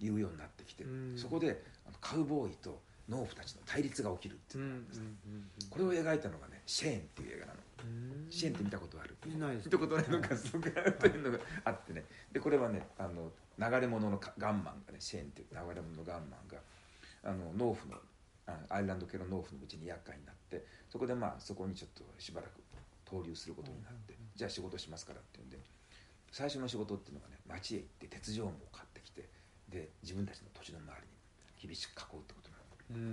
[0.00, 1.14] いうようになってきて、うん。
[1.16, 2.78] そこであのカウボーイと
[3.08, 4.70] 農夫たちの対立が起きるってうんいう。
[4.70, 5.28] のがあるんですね、う
[5.66, 5.68] ん。
[5.70, 7.58] これを描いたのがね「シェーン」っていう映画なの。
[7.84, 8.26] うん。
[8.30, 9.16] シェーンって見たことある？
[9.38, 12.04] ないです見たことないのかすごくというのがあってね。
[12.32, 16.58] でこれはねあの流れ物のかガンマンがねシェーンっていう流れ物のガンマンが
[17.24, 17.96] あの農夫の
[18.46, 22.60] あアイルランド系の農夫のうちに厄介になってそこでまあそこにちょっとしばらく
[23.04, 25.58] 投留することになって、じゃあ仕事しますからっていうんで
[26.32, 29.28] 最初の仕事っていうのがね町へ行って鉄条網を買ってきて
[29.68, 32.50] で自分たちの土地の周りに厳しく囲うってこと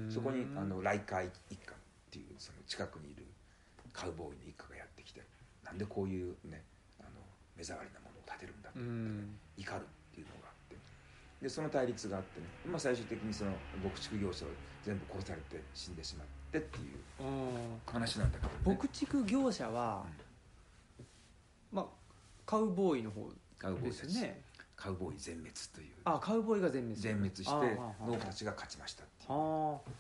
[0.10, 1.76] そこにあのライカー一家っ
[2.10, 3.26] ていうその近くにいる
[3.94, 5.22] カウボーイの一家がやってきて
[5.64, 6.62] なんでこういうね
[7.00, 7.10] あの
[7.56, 9.36] 目障りなものを建てるんだって、うん。
[9.58, 10.76] 怒るっていうのがあって。
[11.42, 13.52] でその対立があってね、まあ、最終的にその
[13.84, 14.50] 牧畜業者を
[14.84, 20.06] 全部殺されて死んでしまってっていううん話なんだけど、ね、牧畜業者は、
[21.72, 21.86] まあ
[22.46, 24.16] カウボーイの方カウボーイたち、です。
[24.18, 24.42] よね
[24.76, 25.88] カウボーイ全滅という。
[26.06, 27.00] あカウボーイが全滅。
[27.00, 29.92] 全滅して農夫たちが勝ちましたはあ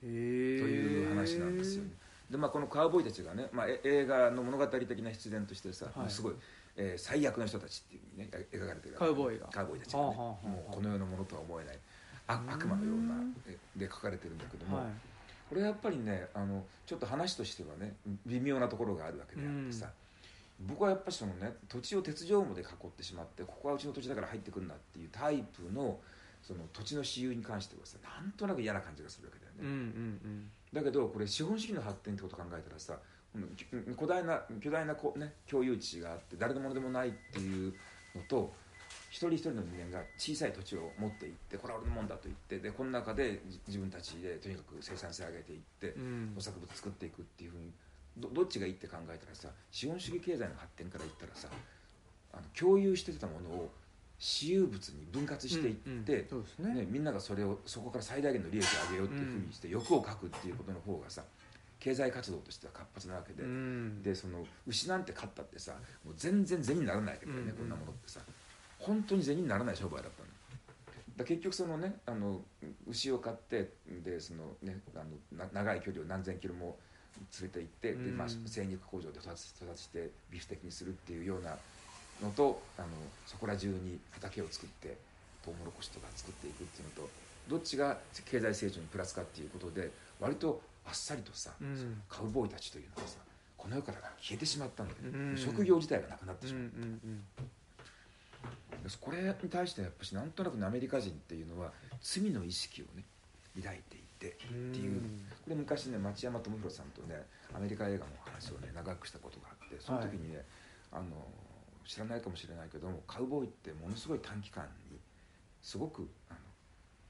[0.00, 1.90] という話なんですよね。
[2.30, 5.98] でまあ、このカウボーイたちがね、まあ、え映画の物語的な必然としてさ、はい。
[5.98, 6.34] もうすごい、
[6.76, 9.46] えー最悪の人たちっていうふうにねえ描かれてるカウボーイが。
[9.46, 11.78] カウボーイたちがね、はあはあはあもうこの世のものとは思えない。
[12.26, 12.50] あうん。
[12.50, 13.14] 悪魔のような
[13.46, 14.86] えで書かれてるんだけども、はい。
[15.48, 17.94] これはやっぱりねあのちょっと話としてはね
[18.26, 19.90] 微妙なところがあるわけであってさ、
[20.66, 22.66] 僕はやっぱりそのね土地を鉄条網で囲っ
[22.96, 25.98] てしまってここはうちの土地だから入ってくるんだっていうタイプの
[26.46, 29.58] その土地の私有に関してはさなんとなく嫌な感じがするわけだよね。
[29.62, 29.72] うんう
[30.28, 32.98] んだけどこれ資本主義の発展ってことを考えたらさ
[33.96, 37.72] 巨大な巨大なこ、ね、共有地があって誰のものでもないっていう
[38.14, 38.52] のと
[39.10, 47.72] 一人一人の人間が小さい土地を持っていってこれは俺のもんだと言ってでこの中でじ自分たちでとにかく生産性上げていってうんうん農作物作っていくっていうふうに
[48.16, 51.48] どどっちがいいって考えたらさ資本主義経済の発展から言ったらさ
[52.32, 53.70] あの共有してたものを
[54.18, 56.26] 私有物に分割していって、
[56.58, 56.74] ね。
[56.74, 61.22] ね、みんながそれをそこから最大限の利益を上げようっていうふうにして欲をかくっていうことの方がさ
[61.78, 64.02] 経済活動としては活発なわけで、うん。
[64.02, 65.72] でその牛なんて勝ったってさ
[66.04, 67.56] もう全然銭にならないわけだよね、うんうん。
[67.56, 68.20] こんなものってさ。
[68.78, 70.28] 本当に銭にならない商売だったの。
[71.16, 72.40] だ結局そのねあの
[72.88, 73.70] 牛を飼って
[74.02, 76.76] でその、ね、あのな長い距離を何千キロも
[77.40, 78.48] 連れて行って、でまあ、うん。
[78.48, 79.36] 精肉工場で育
[79.76, 81.56] してビフテキにするっていうような
[82.22, 82.88] のとあの
[83.26, 84.96] そこら中に畑を作って
[85.44, 87.10] トウモロコシとか作っていくっていうのと
[87.48, 89.90] どっちが経済成長にプラスかっていうことで
[90.20, 92.02] 割とあっさりとさ、うん。
[92.08, 93.18] カウボーイたちというのがさ
[93.56, 95.36] この世から消えてしまったんだよね、うん。
[95.36, 97.24] 職業自体がなくなってしまう、うんうん
[99.00, 103.02] これに対してやっぱしなんとなくねアメリカ人っていうのは罪の意識をね
[103.56, 105.00] 抱いていてうんっていう。
[105.00, 107.22] これ昔ね町山智博さんとね
[107.54, 110.44] アメリカ映画の話をね長くしたことがあってその時にね、
[110.92, 111.04] あの
[111.84, 114.98] 知らないかもしれないけどもカウボーイってものすごい短期間に
[115.62, 116.38] すごくあの、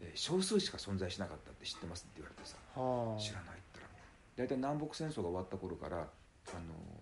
[0.01, 3.21] えー少数しか存在しなかったって知ってますって言われてさはあ。
[3.21, 3.89] 知らないって言っ
[4.37, 4.47] たら。
[4.47, 6.09] 大体南北戦争が終わった頃からあの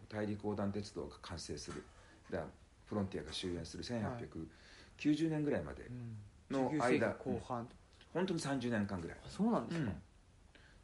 [0.08, 1.82] 大陸横断鉄道が完成する。
[2.30, 2.38] で
[2.86, 3.84] フロンティアが終焉する。
[3.84, 6.16] 1890年ぐらいまでうん。
[6.56, 7.68] 19世紀の間、後半。
[8.12, 9.92] 本当に30年間ぐらい、あそうなんですか。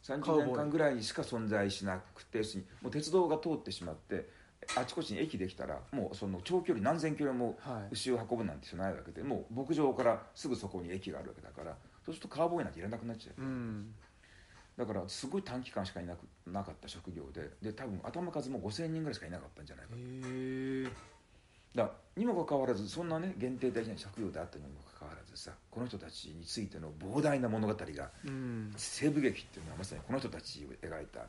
[0.03, 4.29] 30年間ぐらいしか存在しなくて要するにもう鉄道が通ってしまって
[4.77, 7.89] あちこちに駅できたらもうその長距離何千キロもはい。
[7.93, 13.43] 牛を運ぶなんて必要ないわけでもう牧場からすぐそこに駅があるわけだからそうするとカーボーイなんていらなくなっちゃう。
[13.43, 13.95] うん。
[14.77, 19.95] だからすごい短期間しかいなくなかった職業でで多分頭数も5000人ぐらいしかいなかったんじゃないか
[21.75, 28.73] だにもかかわらずそんなね限定的な職業であったにもかかわらずさこの人たちについての膨大な物語がうん。
[28.77, 31.27] 西部劇っていうのはまさにこの人たちを描いた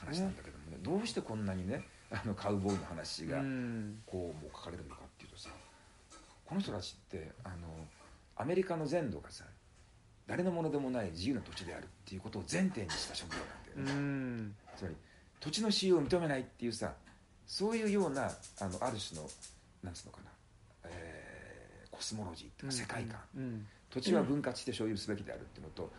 [0.00, 0.78] 話なんだけどもね。
[0.80, 1.84] どうしてこんなにね
[2.14, 4.02] あのカウボーイの話がうん。
[4.06, 5.50] こうもう書かれるのかっていうとさ
[6.44, 7.54] この人たちってあの
[8.36, 9.44] アメリカの全土がさ
[10.26, 14.06] 誰のものでもない自由な土地であるっていうことを前提にした職業なんだようね、
[14.46, 14.54] ん。
[14.76, 14.96] つまり
[15.40, 16.92] 土地の使用を認めないっていうさ
[17.46, 19.28] そういうようなあのある種の
[19.82, 20.30] なんつうのかな、
[20.84, 21.34] えー
[21.94, 23.66] コスモロジーっていうか世界観、うん。
[23.88, 25.92] 土地は分割して所有すべきであるっていうのと、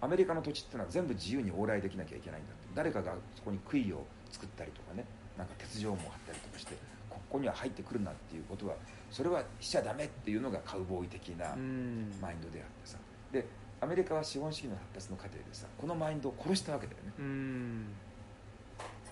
[0.00, 2.68] アメリカの土地っていうのは全部自由に往来できなきゃいけないんだって。
[2.76, 5.04] 誰かがそこに杭を作ったりとかね
[5.36, 6.74] なんか鉄条網を張ったりとかして
[7.10, 8.74] ここには入ってくるなっていうことは
[9.10, 12.12] それはしちゃダメっていうのがカウボーイ的なうん。
[12.20, 12.98] マインドであってさ。
[13.32, 13.44] で
[13.80, 17.12] アメリカは資本主義の発達の過程でさこのマインドを殺したわけだよね。
[17.18, 17.86] うん。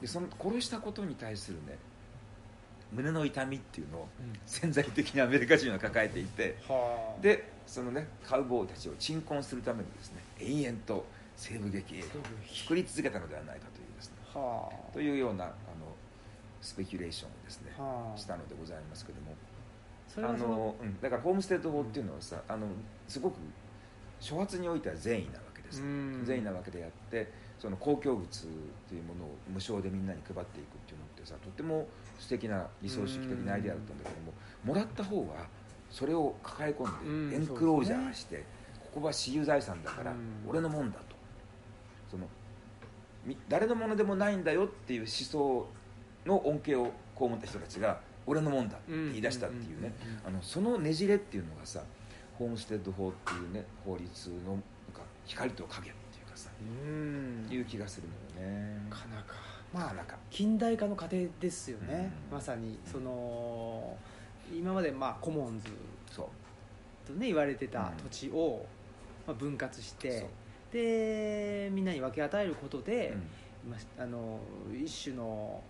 [0.00, 1.78] でその殺したことに対するね
[2.90, 4.32] 胸の痛みっていうのをうん。
[4.46, 7.22] 潜在的にアメリカ人は抱えていてはあ。
[7.22, 11.04] でそのねカウボーイたちを鎮魂するためにですね延々と
[11.36, 12.08] 西部劇映画を
[12.52, 14.14] 作り続けたのではないかというですね。
[14.34, 15.52] はというようなあの
[16.62, 17.72] スペキュレーションをですね。
[17.78, 18.16] あはあ。
[18.16, 19.34] したのでございますけども。
[20.08, 22.66] それはそのあの、うん、だからホームステッド法っていうのはさあの
[23.08, 23.36] すごく
[24.20, 26.22] 諸発においては善意なわけです、うん。
[26.24, 28.28] 善意なわけであってその公共物
[28.88, 31.88] というものを無償でみんなに配っていくっていうのってさとても
[32.18, 34.32] 素敵な理想主義的なアイデアだったんだけども
[34.64, 35.46] もらった方は
[35.90, 38.44] それを抱え込うんんでエンクロージャーして、
[38.92, 40.18] ここは私有財産だからうん。
[40.48, 41.16] 俺のもんだと。
[42.10, 42.26] その
[43.24, 45.66] み誰のものでもないんだよっていう思想
[46.26, 49.92] の恩恵を被った人たちが俺のもんだって言い出したっていうね。
[50.40, 51.82] そのねじれっていうのがさ
[52.38, 54.56] ホームステッド法っていうね法律のなん
[54.94, 57.46] か光と影っていうかさうん。
[57.50, 58.08] いう気がする
[58.38, 58.78] のよね。
[58.88, 59.34] なかなか。
[59.74, 62.36] なかなか近代化の過程ですよね、うん。
[62.36, 63.96] まさにその
[64.54, 65.70] 今までまあコモンズ
[66.10, 66.30] そ
[67.04, 67.08] う。
[67.08, 67.96] とね言われてたうん。
[68.10, 68.64] 土地を
[69.26, 70.00] まあ分割しそう。
[70.00, 70.28] て、
[70.72, 73.14] でみんなに分け与えることで
[73.98, 74.38] あの
[74.72, 75.62] 一種の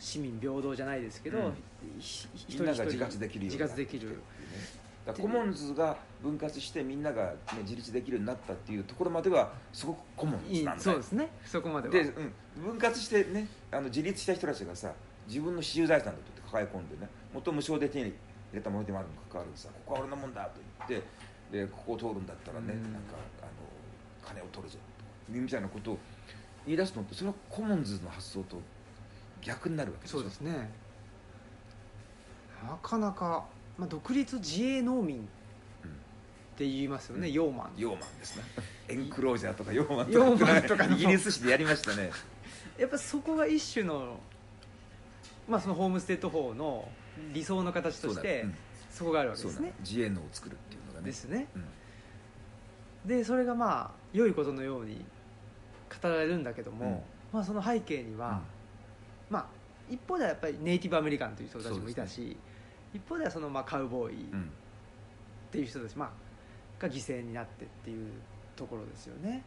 [0.00, 1.54] 市民平等じゃないですけど、うん。
[2.00, 4.08] ひみんなが自活できる自活できる。
[4.08, 4.16] ね。
[5.06, 10.90] だコモンズが分割してみんなが、ね、自立できるようになったっていうところまではすごくコモンズなんだよ。
[10.90, 11.28] そうですね。
[11.44, 11.94] そこまでは。
[11.94, 14.92] で、うん、分割してねあの自立した人たちがさ
[15.28, 18.14] 自分の私有財産だと言って抱え込んでねもっと無償で手に入
[18.54, 21.06] れたものでもあるにもかかわらずさここは俺のもんだと言って
[21.52, 22.92] でここを通るんだったらね、うん。
[22.92, 23.50] なんかあの
[24.26, 24.78] 金を取るぞ
[25.28, 25.98] とみたいなことを
[26.66, 28.60] 言い出すのってそれはコモンズの発想と
[29.42, 30.18] 逆になるわけでしょ。
[30.18, 30.70] そうですね。
[32.66, 33.46] なかなか、
[33.78, 35.22] まあ、独立自衛農民っ
[36.56, 37.32] て言いますよね、うん。
[37.32, 37.70] ヨーマン。
[37.76, 38.44] ヨーマンですね。
[38.88, 40.94] エンクロージャーとかヨーマンヨーマンとかの。
[40.96, 42.10] イギリス紙でやりましたね。
[42.78, 44.18] やっぱそこが一種の,、
[45.48, 46.90] まあそのホームステッド法の
[47.32, 48.54] 理想の形としてうん。
[48.90, 49.72] そこがあるわけですね。
[49.80, 51.06] 自衛農を作るっていうのがね。
[51.06, 51.46] ですね。
[51.54, 51.58] う
[53.06, 53.08] ん。
[53.08, 55.04] でそれがまあ良いことのように
[56.02, 57.00] 語られるんだけども、うん。
[57.32, 58.42] まあ、その背景には、
[59.30, 59.46] まあ
[59.88, 62.36] 一方ではやっぱりネイティブアメリカンという人たちもいたし、
[62.92, 64.26] 一方ではそのまあカウボーイっ
[65.50, 66.10] ていう人たち、まあ、
[66.82, 68.08] が犠牲になってっていう
[68.54, 69.42] ところですよね。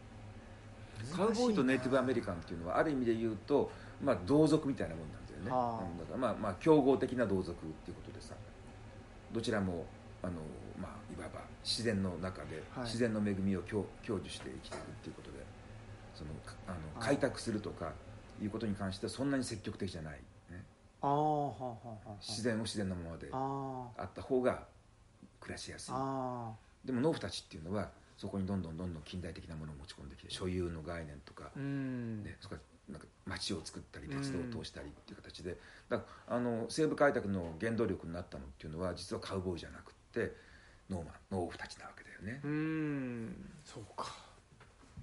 [1.15, 3.71] カウボーイとネイティブアメリカンっていうのはある意味で言うと、
[4.01, 8.33] まあ、同族みたいなもんなんだよね、だからまあまあ競合的な同族っていうことでさ
[9.31, 9.85] どちらも
[10.21, 10.33] あの、
[10.79, 12.85] まあ、いわば自然の中で、はい。
[12.85, 15.37] 自然の恵みを享享受して生きているっていうことで
[16.13, 17.91] そのかあの開拓するとか
[18.43, 20.13] いうことに関してはそんなに積極的じゃない、
[20.51, 20.63] ね、
[21.01, 22.09] ああはあはあはあ。
[22.19, 24.63] 自然を自然のままでああった方が
[25.39, 25.93] 暮らしやすい。
[26.85, 35.57] でも農夫たちっていうのはそこにどんどんどんどん近代的なものを持ち込んできて所有の概念とかね、そこからなんか町を作ったり鉄道を通したりっていう形で、
[35.89, 40.35] だあの西部開拓の原動力になったのっていうのは実はカウボーイじゃなくって
[40.89, 42.41] ノーマン農夫たちなわけだよね。
[42.43, 43.49] う、ん。
[43.63, 44.13] そうか。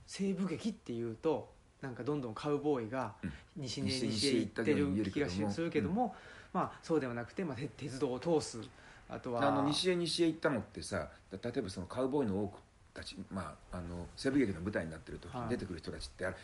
[0.07, 3.33] 西部劇っていうとなんかどんどんカウボーイがうん。
[3.57, 6.15] 西に西へ行ってる気がするけども、
[6.53, 8.61] まあそうではなくて、まあ、て鉄道を通す。
[9.09, 12.59] あとはあの西へ西へ行ったのってさ例えばそのカウボーイの多く
[12.95, 15.43] たち、まあ、あの西部劇の舞台になってる時はい。
[15.45, 16.37] に出てくる人たちってあれ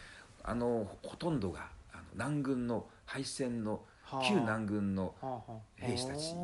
[0.42, 4.22] あのほとんどがあの南軍の敗戦のはあ。
[4.22, 5.14] 旧南軍の
[5.76, 6.34] 兵士たち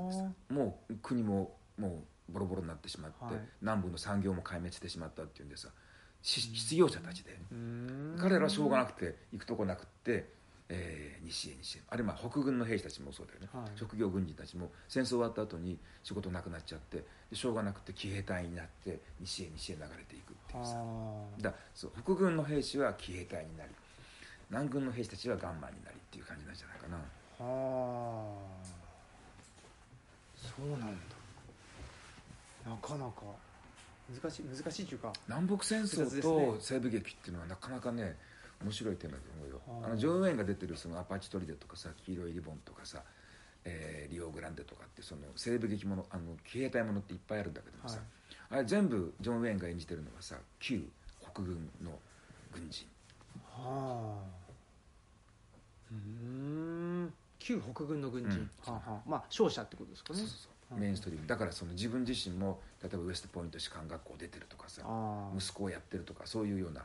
[0.49, 3.35] もう国ももうボロボロになってしまって、はい。
[3.61, 5.71] 南部の産業も壊滅してしまったっていうんでさし
[6.23, 7.37] 失業者たちで、
[8.19, 10.29] 彼らはしょうがなくて行くとこなくって、
[10.69, 11.81] えー西へ西へ。
[11.89, 13.71] あるいは北軍の兵士たちもそうだよね、はい。
[13.77, 20.75] 職業軍人たちも戦争終わった後に仕事なくなっちゃってでしょうがなくて騎兵隊になって西へ西へ流れていくっていうさ。
[20.75, 23.71] はあだそう北軍の兵士は騎兵隊になり
[24.51, 26.97] 南軍の兵士たちはガンマンになりっていう感じなんじゃないかな。
[26.97, 27.03] は
[27.41, 28.83] あ。
[30.37, 30.87] そうなんだ。
[32.69, 33.23] なかなか
[34.11, 38.17] 難しい難しいっていうか南北戦争と西部劇っていうのはなかなかね
[38.63, 39.61] 面白いテーマだと思うよ。
[39.67, 43.03] はああのジョン・ウェインが出てるそのアパッチトリデとかさ黄色いリボンとかさ、
[43.65, 47.99] えーリオグランデとかってその西部劇ものあの騎兵隊ものっていっぱいあるんだけどもさ、
[48.51, 48.61] はい。
[48.61, 50.83] あれ全部ジョン・ウェインが演じてるのはさ旧
[51.21, 51.99] 北軍の
[52.53, 52.87] 軍人。
[53.45, 54.43] はあ。
[55.91, 55.97] うー
[57.07, 57.13] ん。
[57.39, 58.51] 旧北軍の軍人、うん。
[58.73, 60.19] はあはあ、まあ勝者ってことですかね。
[60.21, 60.47] そうそうそう。
[60.47, 61.27] うんメインストリーム。
[61.27, 64.83] だからその自分自身も例えばウエストポイント士官学校出てるとかさ
[65.37, 66.83] 息子をやってるとかそういうような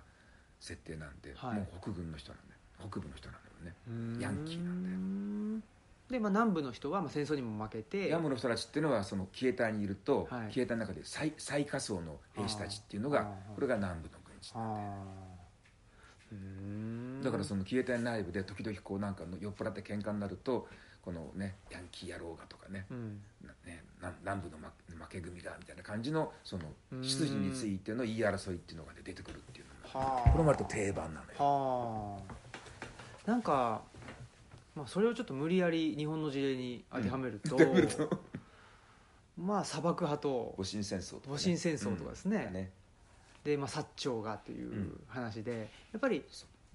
[0.60, 1.56] 設定なんで、はい。
[1.56, 2.60] もう北軍の人なんだよ。
[2.90, 4.22] 北部の人なんだよね。
[4.22, 5.62] ヤンキーなん
[6.10, 10.52] で、まあ、南部の人はまあ戦争にも負けてヤムの人たちっていうのはその騎兵隊にいると、はい。
[10.52, 15.48] 騎兵隊の中で最最下層の兵士たちっていうのがこれが南部の軍人なんでああ
[16.32, 17.22] うーん。
[17.24, 20.68] だからその騎兵隊内部で時々こうなんかの酔っ払って喧嘩になると
[21.08, 23.22] このねヤンキー野郎がとかね,、うん。
[23.42, 27.02] なねな南部の負負け組がみたいな感じのそのうん。
[27.02, 30.30] 出自についての言い争いっていうのが出てくるっていうのがはあ。
[30.32, 31.34] これも割と定番なのよ。
[31.40, 32.20] は
[33.26, 33.32] あ。
[33.32, 33.84] なんか、
[34.76, 38.10] まあ、それをちょっと無理やり日本の事例に当てはめると,、当てはめると。
[39.38, 42.54] まあ砂漠派と戊辰戦争とか、ね、戊辰戦争とかですね,、うん。
[42.54, 42.72] ね。
[43.46, 46.26] で、まあ、薩長がという話で、やっぱり、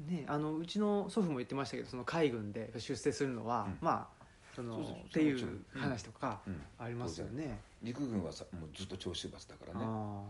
[0.08, 3.78] ね、あのうちの祖父も言ってましたけどその海軍で出世するのは、うん。
[3.82, 4.21] まあ
[4.54, 6.60] そのっていう話とかうん。
[6.78, 7.58] ありますよね。
[7.82, 9.80] 陸軍はさもうずっと長州閥だからね。
[9.84, 10.22] あ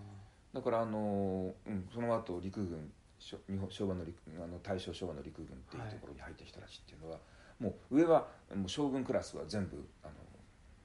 [0.55, 7.19] だからあの、うん、その後陸軍日本昭和の陸あの大正昭和の陸軍っていうところに入った人たちっていうのは、
[7.61, 10.13] もう上はもう将軍クラスは全部あの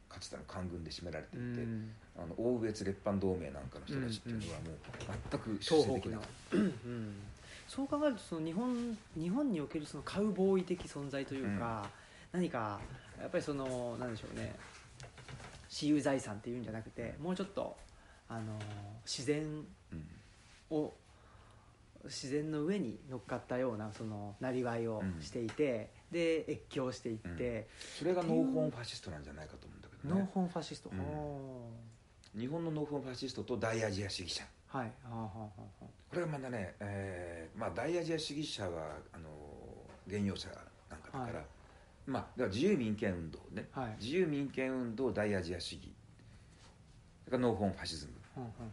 [0.07, 1.91] かつての官軍で占められてーいて、うん。
[2.15, 4.77] あの大越列藩同盟なんかの人たちっていうのはもう
[5.31, 7.13] 全く出世できなかっ、うん。
[7.67, 11.89] そう考えるとその日本日本におけるそのカウボーイ的存在というか、
[12.31, 12.79] 何か
[13.19, 14.55] やっぱりそのなんでしょうね。
[15.69, 17.75] 私有財産っていうんじゃなくてもうちょっと
[18.29, 18.57] あの
[19.05, 19.65] 自然
[20.69, 20.93] を
[22.05, 30.29] 自然の上に乗っかったようなそのなりわいをしていて、で越境していって、それがノーホンファシストなんじゃないかと思うんだけどノーね。
[30.33, 30.99] ホンファシスト、うん。
[30.99, 31.05] は
[32.37, 34.45] 日本のノーホンファシストと大アジア主義者。
[34.71, 34.87] あはい。
[34.87, 35.49] はあはあは
[36.09, 39.29] これがまだね、えーまあ、大アジア主義者はあの
[40.07, 40.47] 玄洋社
[40.89, 41.45] なんかだから、はい
[42.07, 43.95] まあ、だから自由民権運動ね、はい。
[43.99, 45.93] 自由民権運動大アジア主義。
[47.25, 48.13] それからノーホンファシズム。
[48.43, 48.69] はあは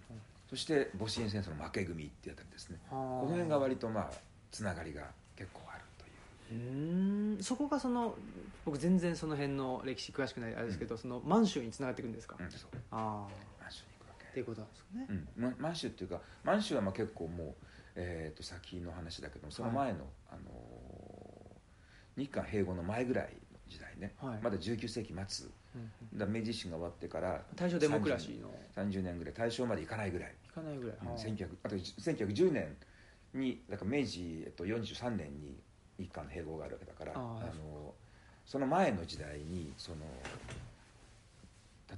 [0.49, 2.79] そして戊辰戦争の負け組ってやったりですね。
[2.89, 4.11] この辺が割とまあ
[4.53, 5.03] つながりが
[5.35, 6.61] 結構あるという。
[6.61, 7.43] うーん。
[7.43, 8.15] そこがその
[8.65, 12.71] 僕全然その辺の歴史詳しくないあれですけど、その満州につながっていくんですか、うん、そう。
[12.93, 13.61] ああ。
[13.61, 14.27] 満州に行くわけ。
[14.29, 17.55] っていうことなんですかね、うん、ま満州っていうか満州はまあ結構もう、
[17.97, 20.84] えー、と先の話だけどもその前の、あのー
[22.17, 24.39] 日韓併合の前ぐらいの時代ね、はい。
[24.43, 25.49] まだ19世紀末。
[26.15, 28.49] だ明治維新が終わってから大正デモクラシーの。
[28.77, 31.19] 30年ぐらい大正までいかないぐらい、いかないぐらい、うんはあ。
[31.19, 32.77] 1900あと1910年
[33.35, 35.59] にだから明治、えっと、43年に
[35.99, 37.95] 日韓の併合があるわけだからあの
[38.47, 39.99] その前の時代にその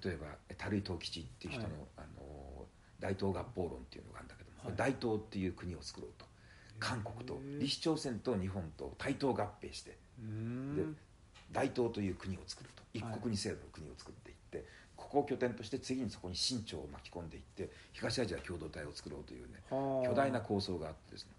[0.03, 1.75] 例えば樽井藤吉っていう人の,、はい。
[1.99, 2.65] あの
[2.99, 4.77] 大東合法論っていうのがあるんだけども、はい。
[4.77, 6.25] 大東っていう国を作ろうと。
[6.79, 10.83] 韓国と李氏朝鮮と日本と対等合併してで
[11.53, 12.83] 大東という国を作ると。
[12.95, 14.65] 一国二制度の国を作っていって、
[14.97, 20.09] ここを拠点として次にそこに清朝を巻き込んでいって東アジア共同体を作ろうというねはあ。
[20.09, 21.31] 巨大な構想があってですね、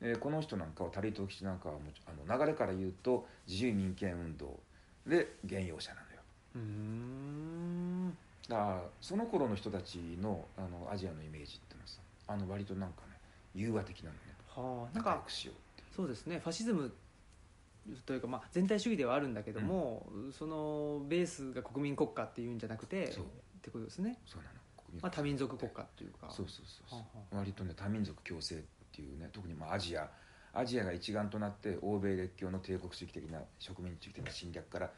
[0.00, 4.58] えーこの人なんかはタリート吉なんかはもちあの流れから言うと自由民権運動
[5.06, 6.20] で原用者なのよ。
[6.56, 8.10] うーん。
[8.48, 13.16] だからその頃の人たちのあのアジアのイメージっていうのはさあの割となんかね
[13.54, 14.18] 融和的なのね。
[14.48, 14.94] はあ。
[14.94, 15.22] なんか
[15.96, 16.40] そうですね。
[16.42, 16.92] ファシズム
[18.06, 23.24] というか、まあ、全体主義ではあるんだけども、そのベースが国民国家っていうんじゃなくてそう。
[23.24, 23.28] っ
[23.62, 24.54] てことですね、そうなの。
[24.88, 26.28] 国まあ、多民族国家っていうか。
[26.30, 26.96] そうそうそうそ
[27.32, 28.58] う、割とね多民族共生っ
[28.92, 30.08] ていうね特にまあアジア。
[30.56, 34.90] アジアが一丸となって欧米列強の帝国主義的な植民地的な侵略から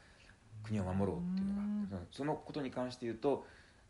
[0.62, 3.46] 国を守ろうっていうのがそのことに関して言うと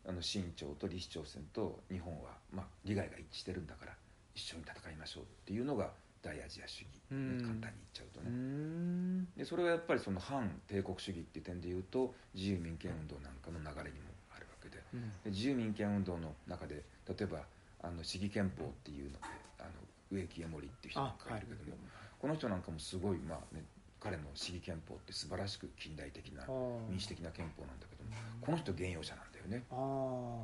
[0.07, 3.93] あの清朝と李氏朝鮮と日本は、まあ、利害が一致してるんだから
[4.33, 5.91] 一緒に戦いましょうっていうのが
[6.27, 7.37] 大アジア主義、うん。
[7.37, 9.25] ね簡単に言っちゃうとね、ん。
[9.37, 14.83] でそれはやっぱりその反帝国主義っていう点で言うと自由民権運動なんかの流れにもあるわけで。
[14.93, 15.09] うん。
[15.23, 17.41] で自由民権運動の中で例えば
[17.81, 19.19] あの市議憲法っていうので
[19.59, 19.69] あの
[20.11, 21.83] 植木江森っていう人なんかいるけども、
[22.19, 23.63] この人なんかもすごい、まあね、
[23.99, 26.43] 彼の市議憲法って素晴らしく近代的な
[26.89, 28.09] 民主的な憲法なんだけども
[28.41, 29.63] この人原用者なんだよね。
[29.71, 30.43] あ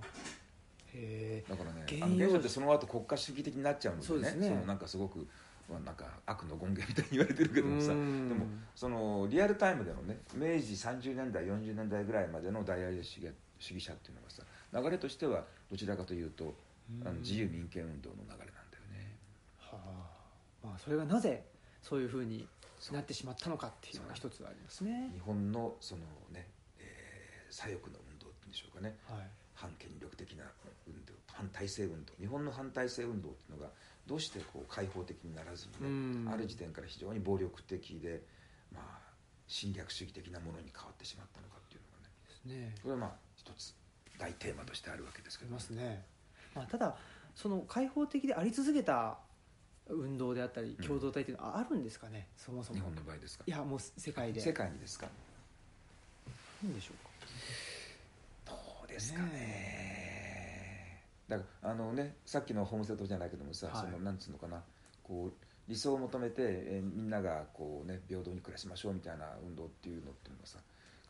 [1.49, 4.29] だからねあの原用ってその後国家主義的になっちゃうのでね。
[4.29, 4.49] そね。
[4.49, 5.27] のなんかすごく
[5.69, 8.29] まあなんか悪の権限みたいに言われてるけどもさでうん。
[8.29, 8.45] も
[8.75, 14.43] そのリアルタイムでのね明治30年代40年代ぐらいまでの大アジア主義主義者っていうのがさ
[14.73, 16.53] 流れとしてはどちらかというと
[17.03, 18.53] あの自由民権運動の流れなんだよ
[18.91, 19.17] ね。
[19.57, 19.77] は
[20.63, 20.67] あ。
[20.67, 21.43] まあそれがなぜ
[21.81, 22.47] そういうふうに
[22.91, 25.09] なってしまったのかっていうのが一つありますね。
[25.13, 26.01] 日本のその
[26.31, 26.47] ね、
[26.79, 28.97] えー左翼の運動っていうんでしょうかね。
[29.07, 29.27] はい。
[29.53, 30.43] 反権力的な
[30.87, 33.71] 運動反体制運動日本の反体制運動っていうのが
[34.07, 36.33] どうしてこう開放的にならずにね、うん。
[36.33, 38.21] ある時点から非常に暴力的で、
[38.73, 38.99] まあ、
[39.47, 42.09] 侵略主義的なものに変わってしまったのかっていうのがね。
[42.27, 42.75] ですね。
[42.81, 43.73] それはまあ一つ
[44.17, 45.51] 大テーマとしてあるわけですけど。
[45.51, 46.05] ますね、
[46.53, 46.95] まあ、ただ
[47.35, 49.17] その開放的であり続けた
[49.87, 50.85] 運動であったりうん。
[50.85, 52.79] 共同体っていうのはあるんですかね、そもそも。
[52.79, 53.43] 日本の場合ですか？
[53.47, 54.41] いやもう世界で。
[54.41, 55.07] 世界にですか？
[56.63, 58.51] いいんでしょうか。
[58.51, 60.02] どうですかね
[61.37, 63.75] だからあのねさっきのホームセットじゃないけどもさ、はい。
[63.77, 64.61] そのなんつうのかな
[65.03, 65.33] こう
[65.69, 70.59] 理想を求めて、えーみんながこうね平等に暮らしましょうみたいな運動っていうのっていうのはさ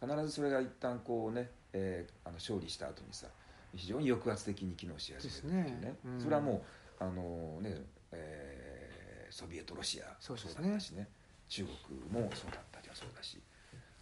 [0.01, 3.27] 必ずそれが一旦こうね、えーあの勝利した後にさ
[3.75, 5.95] 非常に抑圧的に機能し始めるっていうですね。
[6.05, 6.21] うん。
[6.21, 6.63] それはも
[6.99, 7.75] うあのね、
[8.11, 11.07] えーソビエトロシアそうだったしね。
[11.49, 13.41] 中国もそうだったりはそうだし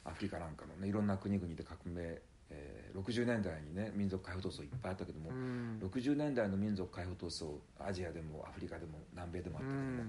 [0.04, 2.20] アフリカなんかのねいろんな国々で革命、
[2.52, 5.80] えー、60年代にね民族解放闘争いっぱいあったけども、うん。
[5.84, 10.04] 60年代の民族解放闘争アジアでもアフリカでも南米でもあったけども、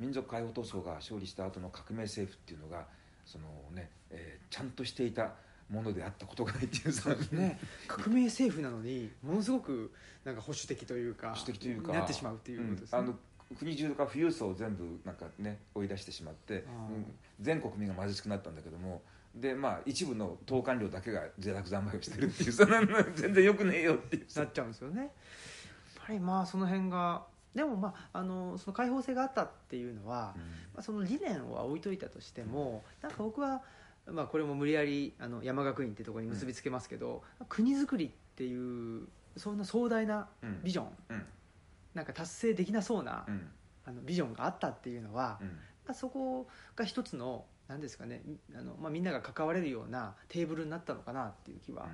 [0.00, 2.86] 民族解放闘争が勝利した後の革命政府っていうのが
[3.24, 5.32] そのね、えーちゃんとしていた
[5.70, 9.90] ものであったことがないっていうさね、革命政府なのにものすごく
[10.24, 13.04] なんか保守的というか保守的というかなってしまうっていうことですね、うん。
[13.04, 13.14] あの
[13.58, 16.64] 国中富裕層を全部なんかね追い出してしまって
[17.40, 19.02] 全国民が貧しくなったんだけども
[19.34, 24.24] でまあ一部の党官僚だけが贅沢三昧をしてるっていうそんなの全然よくねえよっていう。
[24.28, 25.00] さなっちゃうんですよね。
[25.00, 25.10] やっ
[26.06, 27.24] ぱりまあその辺が
[27.54, 30.34] でもまああのその開放性があったっていうのは、
[30.74, 33.62] まあ、その理念は置いといたとしてもなんか僕は、
[34.06, 39.06] まあ、これも無理やりあの山学院ってところに結びつけますけど、国づくりっていう
[39.36, 41.26] そんな壮大なうんビジョン、うん。
[41.94, 43.48] なんか達成できなそうな、うん。
[43.84, 45.48] あのビジョンがあったっていうのは、うん。
[45.48, 45.52] ま
[45.88, 48.20] あそこが一つの何ですかね
[48.54, 51.86] あの、まあ、みんなが関われるようなテーブルになったのかなっていう気は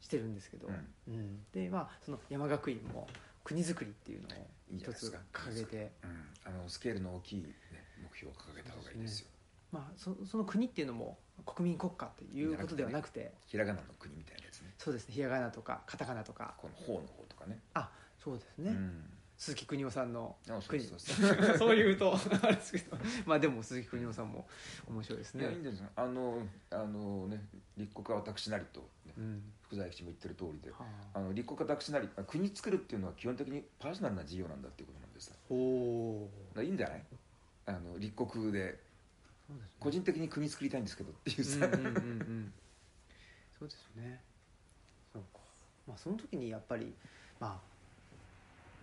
[0.00, 1.14] してるんですけど、うん。
[1.14, 1.38] うん。
[1.52, 3.06] でまあその山学院も
[3.44, 4.30] 国づくりっていうのを
[4.76, 5.92] 一つ掲げて。
[6.02, 6.10] うん。
[6.44, 7.54] あのスケールの大きい、ね、
[8.02, 9.28] 目標を掲げた方がいいですよ。
[9.70, 13.30] まあ、そその国っていうのも国民国家っていうことではなくて。
[13.46, 14.74] ひらがなの国みたいなやつね。
[14.76, 15.14] そうですね。
[15.14, 16.54] ひらがなとかカタカナとか。
[16.58, 17.60] この方の方とかね。
[17.74, 19.04] あそうですね、うん
[19.40, 21.56] 鈴木邦夫さんのあそう国そうそう。
[21.56, 22.98] そういうとあれですけど。
[23.24, 24.46] まあでも鈴木邦夫さんも
[24.86, 25.44] 面白いですね。
[25.44, 27.42] いやいいんですよあのあのね
[27.78, 29.42] 立国は私なりと、ねうん。
[29.62, 30.84] 福沢諭吉も言ってる通りでは
[31.14, 31.20] あ。
[31.20, 36.28] の立国は私なりあ国作るっていうのは基本的にパーソナルな事業なんだっていうことなんですお
[36.62, 37.04] いいんじゃない？
[37.64, 38.78] あの立国で
[39.48, 39.56] ね。
[39.80, 42.52] 個人的に国作りたいんですけどっていううんさ、うんうんうん。
[43.58, 44.22] そうですよね。
[45.14, 45.40] そうか、
[45.88, 46.94] まあ、その時にやっぱり
[47.38, 47.69] まあ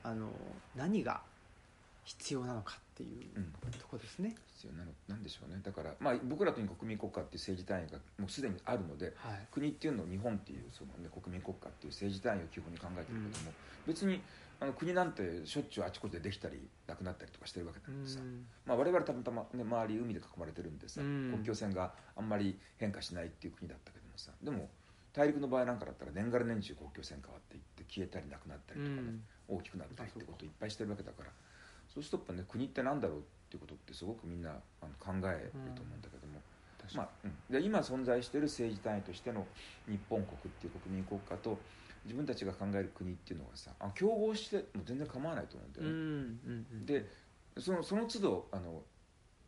[0.04, 0.30] あの
[0.76, 1.22] 何が
[2.06, 3.44] 必要なのかっていううん。
[3.72, 5.60] とこですね、必要なのなんでしょうね。
[5.62, 9.48] だから、まあ、僕らとに国民国家っていう政治単位がもうすでにあるのではい。
[9.52, 13.52] 国っていうのを日本っていうその、ね、国民国家っていう政治単位を基本に考えてるけども、
[13.86, 14.22] 別に
[14.60, 18.46] あの国なんてしょっちゅうあちこちでできたりなくなったりとかしてるわけだうからさ、ん。
[18.66, 21.32] まあ、我々たまたま、ね、周り海で囲まれてるんでさ、うん。
[21.34, 24.70] 国境線があんまり変化しないっていう国だったけどもさでも
[25.18, 29.58] 大陸の場合なんかだったら年がら年中国境線変わっていって消えたりなくなったりとかね、うん。
[29.58, 31.30] 大きくなったりってことをいっぱいしてるわけだから
[31.90, 36.38] そうするとやっぱね国ってなんだろうっていうことってすごくみんなあの考えると思うんだけども、
[36.94, 39.48] まあうん、で今存在している政治単位としての
[39.88, 41.58] 日本国っていう国民国家と
[42.06, 45.92] 自分たちが考える国っていうのがさあ競合しても全然構わないと思うんだよね。
[45.92, 46.86] うんうんうん。
[46.86, 47.10] で
[47.58, 48.84] そのその都度あの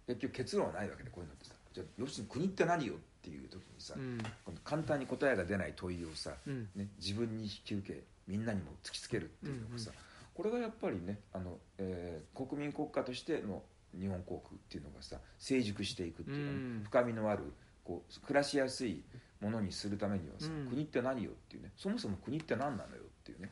[0.08, 1.54] 結局結論はないわけでこういうのってさ。
[1.72, 2.98] じゃあ要するに国って何よっ
[3.30, 4.20] ていう時にさ、うん。
[4.64, 6.70] 簡単に答えが出ない問いをさ、うん。
[6.76, 9.92] ね、自分に引き受けみんなにも突きつけるっていうのがさ、
[10.34, 13.62] これがやっぱりねあの、えー国民国家としての
[14.00, 16.82] 日本航空っていうのがさ成熟していくっていうかね、うん。
[16.86, 17.44] 深みのある
[17.84, 19.04] こう暮らしやすい
[19.42, 20.68] ものにするためにはさ、うん。
[20.70, 23.52] 国って何よっていうねそもそも国って何なのよっていうね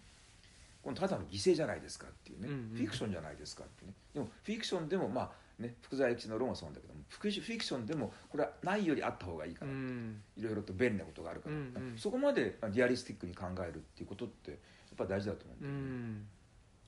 [0.83, 2.77] このただの犠牲じゃないですかっていうね、うんうん。
[2.77, 3.93] フィクションじゃないですかってね。
[4.13, 10.21] でもフィクションでもまあね福沢諭吉の論はそうなんだけどもフィクシフィクションでもこれはないよりあった方がいいかうな、ん。
[10.35, 11.97] いろいろと便利なことがあるから、うんうん。
[11.97, 14.59] そこまでリアリスティックに考えるっていうことってやっ
[14.97, 16.27] ぱ大事だと思うんうだよね、ん。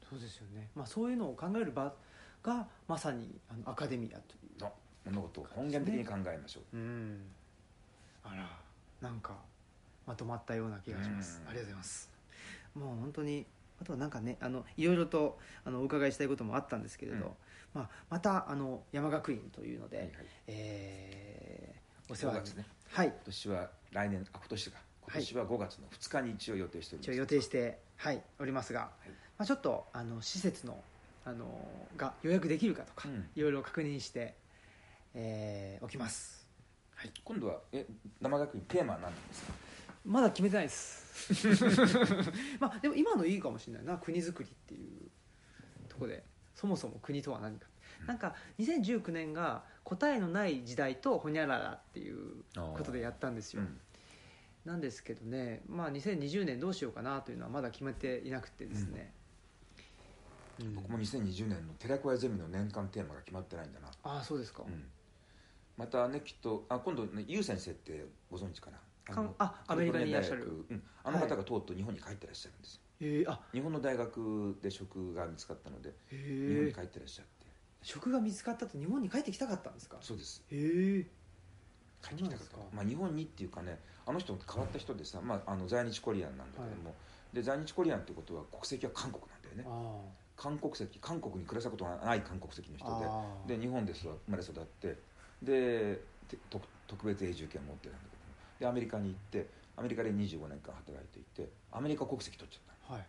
[0.10, 1.92] そうですよね、まあ、そういうのを考える場
[2.44, 4.72] がまさにあのアカデミアというの
[5.06, 7.22] 物事を本源的に考えましょう、うん。
[8.24, 8.50] あら
[9.02, 9.36] なんか
[10.06, 11.50] まとまったような気がします、うん。
[11.50, 12.10] ありがとうございます。
[12.76, 13.46] もう本当に
[13.82, 17.32] あとはなんかねあのいろいろとあのお伺いしたいこともあったんですけれど、うん
[17.74, 20.16] まあ、またあの山学院というので、はいはい。
[20.48, 21.80] えー
[22.12, 22.44] お世話5に。
[22.46, 23.08] 月ねはい。
[23.08, 24.80] 今年は来年あ今年か。
[25.04, 29.10] 今年は5月の2日に一応予定しております、一応予定して、はい、おりますが、い。
[29.10, 30.84] まあ、ちょっとあの施設の
[31.26, 31.68] あの
[31.98, 33.30] が予約できるかとか、うん。
[33.36, 34.36] いろいろ確認して、
[35.14, 36.48] えーおきます。
[37.24, 37.86] 今度はえ
[38.20, 39.54] 生学院テーマは何なんですか？
[40.06, 41.48] まだ決めてないです。
[42.60, 43.98] まあでも今のいいかもしれないな。
[43.98, 45.10] 国づくりっていう
[45.88, 46.24] ところで
[46.60, 47.68] そもそも国とは何か、
[48.06, 53.80] なんか2019年が答えのない時代とほにゃららっていうことでやったんですよ、うん。
[54.66, 59.14] なんですけどね、まあ、2020年どうしようかなというのはまだ決めていなくてですね、
[60.60, 60.76] うん。
[60.76, 64.84] 僕も2020年の寺子屋ゼミの年間テーマが決まってないんだな、ああそうですか、うん。
[65.78, 69.14] またねきっとあ今度ねユウ先生ってご存知かな？
[69.14, 70.66] かんのあアメリカにいらっしゃる。
[70.70, 73.40] うん、あの方がとうとう日本に帰ってらっしゃるんですよ、えー、あ。
[73.54, 77.48] 日本の大学で職が見つかったのでへ日本にえ帰ってらっしゃって。
[77.82, 79.98] 職が見つかったと日本に帰ってきたかったんですか？
[80.02, 80.44] そうです。
[80.52, 81.06] へえ
[82.02, 82.76] 帰ってきたかった。
[82.76, 86.96] まあ、日本にっていうかねあの人変わった人でさ、まあ、あの在日コリアンなんだけども、
[87.34, 89.64] で在日コリアンってことは国籍は韓国なんだよね。
[89.68, 90.02] あ
[90.36, 94.98] 韓国籍韓国に暮らしたことがない韓国籍の人でで日本で育生まれ育って
[95.44, 103.06] でて特特別永住権持ってたんだけどもでアメリカに行ってアメリカで25年間働いていてアメリカ国籍取っちゃったのはい。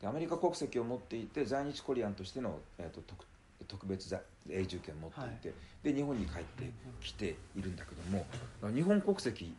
[0.00, 3.24] でアメリカ国籍を持っていて在日コリアンとしての、えー、と特
[3.66, 6.70] 特別在永住権を持っていて、で日本に帰って
[7.02, 8.26] きているんだけども
[8.74, 9.54] 日本国籍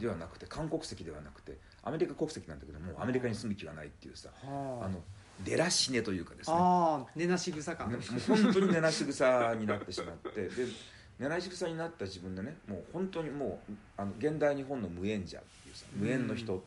[0.00, 5.00] ではなくて韓国籍ではなくてアメリカ国籍なんだけどもアメリカに住む気がないっていうさはあの
[5.44, 6.56] 出らしねというかですね。
[6.58, 10.50] ああ根なし草感ねもう本当に寝なし草になってしまってで
[11.20, 16.62] 寝なし草になった自分でねもう本当にもうあの現代日本の無縁者っていうさ無縁の人、うん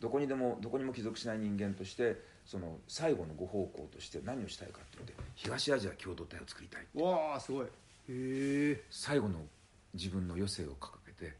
[0.00, 7.64] どこにでもどこにも帰属しない人間としてその最後のご奉公として何をしたいかっていうので東アジア共同体を作りたいわあすごい。
[7.64, 7.68] へ
[8.08, 8.82] え。
[8.90, 9.38] 最後の
[9.94, 11.34] 自分の余生を掲げて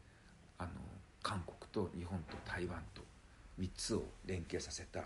[0.57, 0.69] あの
[1.23, 3.01] 韓国と日本と台湾と
[3.59, 5.05] 3つを連携させた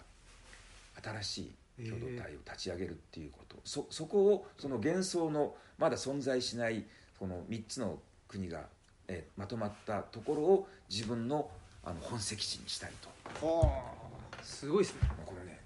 [1.01, 6.85] 新しい共同体を立ち上げるっていうこと、そそこをその幻想のまだ存在しない
[7.17, 8.63] その3つの国が、
[9.07, 11.49] えーまとまったところを自分の
[11.85, 12.91] あの本籍地にしたい
[13.39, 13.47] と。
[13.47, 13.83] は
[14.39, 15.09] あすごいですね。
[15.25, 15.59] これね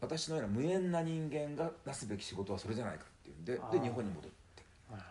[0.00, 4.62] 私のような無縁な人間がなすべき仕事はそれじゃないかっていうんでで日本に戻って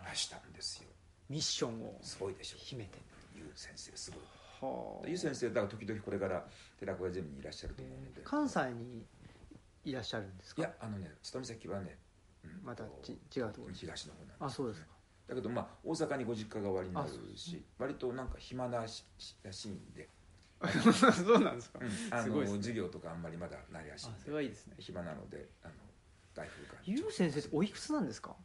[0.06, 0.90] らしたんですよ。
[1.30, 1.98] ミッションを。
[2.02, 2.58] すごいでしょ。
[2.58, 2.98] 秘めて
[3.36, 4.20] ゆう先生すごい。
[4.62, 6.46] はゆう先生だから時々これから
[6.80, 8.22] 寺子屋ゼミにいらっしゃると思うので。
[8.24, 9.06] 関西に
[9.86, 11.98] いらっしゃるんですいかやあのね勤め先はね、
[12.44, 14.88] うんまたちと違うところ東の方なんですあそうですか。
[15.30, 19.06] だけどまあ大阪にご実家がおありになるし割となんか暇なし
[19.44, 20.10] らしいんで、
[21.14, 21.80] そうなんですか。
[21.82, 21.90] うん。
[22.14, 22.58] あのすごいですね。
[22.58, 24.76] 授業とかあんまりまだないらしいそれはいいですね。
[24.80, 25.74] 暇なのであの
[26.36, 28.36] 外風館ゆう先生おいくつなんですか。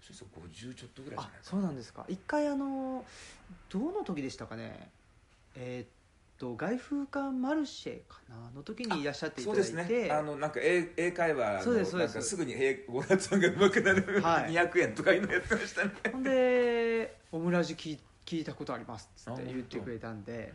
[0.00, 1.68] そうそう50ちょっとぐらいじゃあないかそうな。
[1.70, 3.04] んですか一回あの
[3.68, 4.90] どの時でしたかね。
[5.54, 5.88] えーっ
[6.38, 10.10] と外風館マルシェかなの時にいらっしゃっていただいそうですてね。
[10.12, 12.14] あのなんか英英会話そうのですそうです。
[12.14, 14.52] なんかすぐに英語発音が上手くなる、はい。
[14.52, 15.92] 200円とかいうのやってましたね。
[16.12, 17.98] ほんで「オムラジ聞い
[18.28, 20.52] 聞いたことあります」っつってあ言ってくれたんで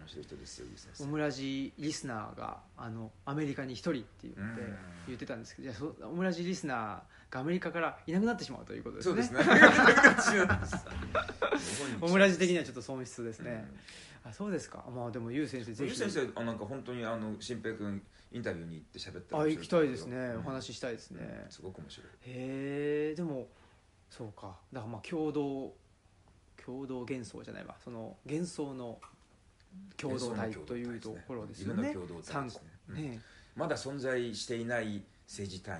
[0.99, 4.75] オムラジリスナーがあのアメリカに一人って言ってうん。
[5.07, 9.23] 言ってたんですけどじゃあそオムラジリスナーがアメリカからいなくなってしまうということですね。
[9.23, 9.49] そうですね。
[11.99, 13.45] オムラジ的にはちょっと損失ですうん。
[13.47, 13.67] ね、
[14.23, 14.85] あそうですか。
[14.95, 15.99] まあでもゆう先生ぜひ。
[15.99, 17.99] ゆう先生あなんか本当にあの新平君
[18.31, 20.39] インタビューに行って喋ったらあ行きたいですね、うん。
[20.41, 21.51] お話ししたいですね、うん。
[21.51, 22.07] すごく面白い。
[22.07, 22.11] へ
[23.13, 23.47] えでも
[24.09, 24.55] そうか。
[24.71, 25.73] だからまあ共同
[26.65, 27.75] 共同幻想じゃないわ。
[27.83, 28.99] その幻想の
[29.97, 31.93] 共同体というところですよね。
[31.93, 32.61] 共同体三ですね。
[32.87, 33.19] 個ね
[33.55, 35.77] まだ存在していない政治単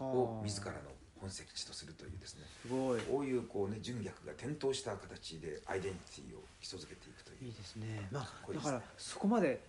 [0.00, 0.44] 位をはあ。
[0.44, 0.78] 自らの
[1.20, 2.42] 本籍地とするというですね。
[2.62, 3.00] すごい。
[3.00, 7.44] こういうこうね純逆が点灯した形でアイデンティティを基礎づけていくという。
[7.46, 8.08] いいですね。
[8.10, 8.54] まあね。
[8.56, 9.60] だからそこまで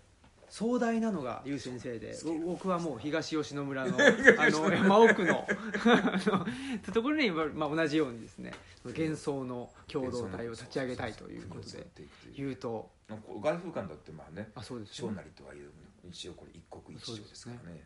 [0.50, 3.98] 壮大なのがゆう先生で僕はもう東吉野村の
[4.40, 5.46] あの山奥の
[5.86, 8.54] あのところに、まあ、同じようにですね
[8.86, 11.88] 幻想の共同体を立ち上げたいということで
[12.36, 15.72] 言うと外風館だってまあねあそうです小なりとはいえども
[16.10, 17.84] 一応これ一国一城ですからね。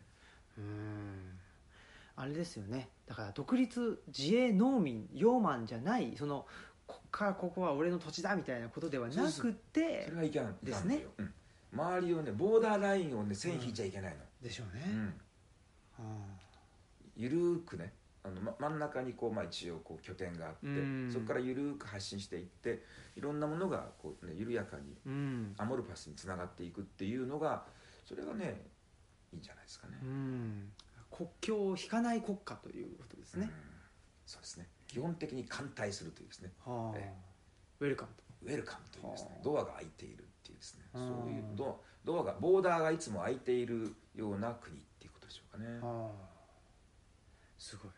[0.58, 1.38] うん。
[2.14, 2.88] あれですよね。
[3.06, 6.46] だから独立自衛農民ヨーマンじゃないその
[6.86, 11.06] こっからここは俺の土地だみたいなことではなくてそれはいけないですね。
[11.18, 11.34] うん
[11.72, 14.98] 周りをねボーダーラインをね線引いちゃいけないの、でしょうね、うん。
[14.98, 15.14] うん
[17.14, 17.92] ゆるーくね
[18.24, 21.10] あの、ま、真ん中にこう、まあ、一応こう拠点があってうん。
[21.12, 22.82] そこからゆるーく発信していって
[23.16, 25.54] いろんなものがこう、ね、緩やかにうん。
[25.58, 27.64] アモルファスにつながっていくっていうのが
[28.06, 28.62] それがね
[29.32, 30.72] いいんじゃないですかね、うん。
[31.10, 33.44] 国境を引かない国家ということですね。
[33.44, 33.50] うん、
[34.26, 34.68] そうですね。
[34.86, 36.52] 基本的に歓待するというですね。
[36.64, 36.98] はあ。
[36.98, 37.14] え
[37.80, 38.10] ウェルカム
[38.42, 39.30] ウェルカムというですね。
[39.30, 40.26] はあドアが開いている
[40.62, 40.84] ですね。
[40.94, 41.08] うん。
[41.08, 45.80] そういうドドアがボーダーがいつも開いているような国っていうことでしょうかね。
[45.82, 46.10] あ。
[47.58, 47.90] すごい。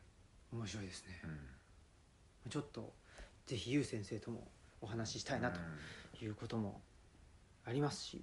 [0.52, 1.20] 面白いですね。
[2.44, 2.50] うん。
[2.50, 2.92] ちょっと
[3.46, 4.46] ぜひゆう先生とも
[4.80, 5.60] お話ししたいなと
[6.22, 6.80] いうことも
[7.64, 8.22] ありますし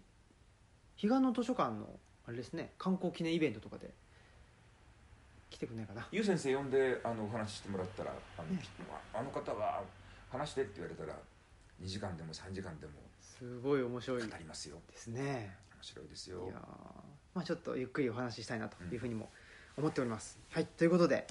[1.00, 1.90] 彼岸の図書館の
[2.28, 3.90] あれですね観光記念イベントとかで
[5.50, 6.08] 来てくんないかな。
[6.12, 8.62] ゆう先生呼んであのお話ししてもらったらあの,、ね
[9.14, 9.84] あの方は
[10.32, 11.18] 話してって言われたら
[11.82, 14.22] 2時間でも3時間でもすごい面白い。
[14.22, 14.78] 語でりますよ。
[14.94, 15.56] すね。
[15.76, 16.56] 面白いですいやよー。
[17.34, 19.30] まあちょっとゆっくりお話ししたいなというふうにも
[19.78, 21.26] 思っております、はいということで、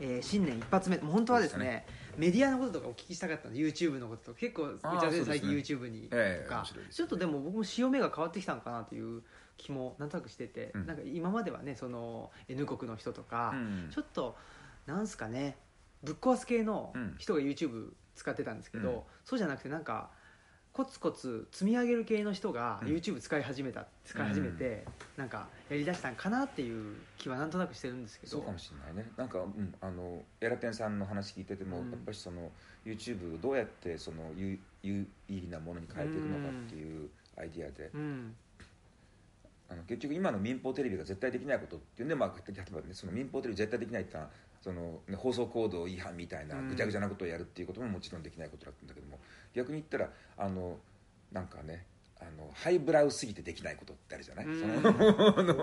[0.00, 0.98] えー新年一発目。
[0.98, 1.86] もう本当はですね
[2.16, 9.22] メディアのこととかお聞きしたかったんで YouTube のこととか結構最近 YouTube にとええか、面白いですちょっとでも僕も潮目が変わってきたのかなという
[9.56, 10.86] 気もなんとなくしてて、うん。
[10.86, 13.90] なんか今まではねその N 国の人とか、うん。
[13.92, 14.36] ちょっと
[14.86, 15.56] なんすかね
[16.02, 17.14] ぶっ壊す系のうん。
[17.18, 19.00] 人が YouTube 使ってたんですけど、うん。
[19.24, 20.10] そうじゃなくてなんか
[20.72, 22.88] コツコツ積み上げる系の人がうん。
[22.88, 24.84] YouTube 使い始めた、使い始めて、
[25.16, 28.32] なんかやりだしたんかなっていう気はなんとなくしてるんですけど。
[28.32, 29.10] そうかもしれないね。
[29.16, 31.90] なんか、うん、あのエラテンさんの話聞いてても、うん。
[31.90, 32.50] やっぱりその
[32.84, 38.34] YouTube をどうやってその有有意義なものに変えていくのかっていうアイディアで、うん。
[39.70, 46.68] あの結局今の民放テレビが絶対できないことっていうんで、まあ、例えばねその民放テレビ絶対できないってのはその、ね、放送行動違反みたいなうん。
[46.68, 49.18] ぐちゃぐちゃなことをやるっていうことももちろんできないことだったんだけども
[49.54, 50.78] 逆に言ったらあの
[51.32, 51.86] なんかね
[52.20, 54.60] あのハイブラウすぎてできないことってあるじゃない、うん。
[54.60, 55.54] その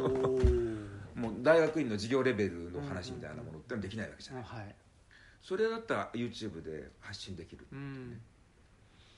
[1.16, 4.76] もう大学院の授業レベルの話みたいなものってできないわけじゃない、あはい。
[5.42, 7.76] それだったら YouTube で発信できるう。
[7.76, 8.22] ん。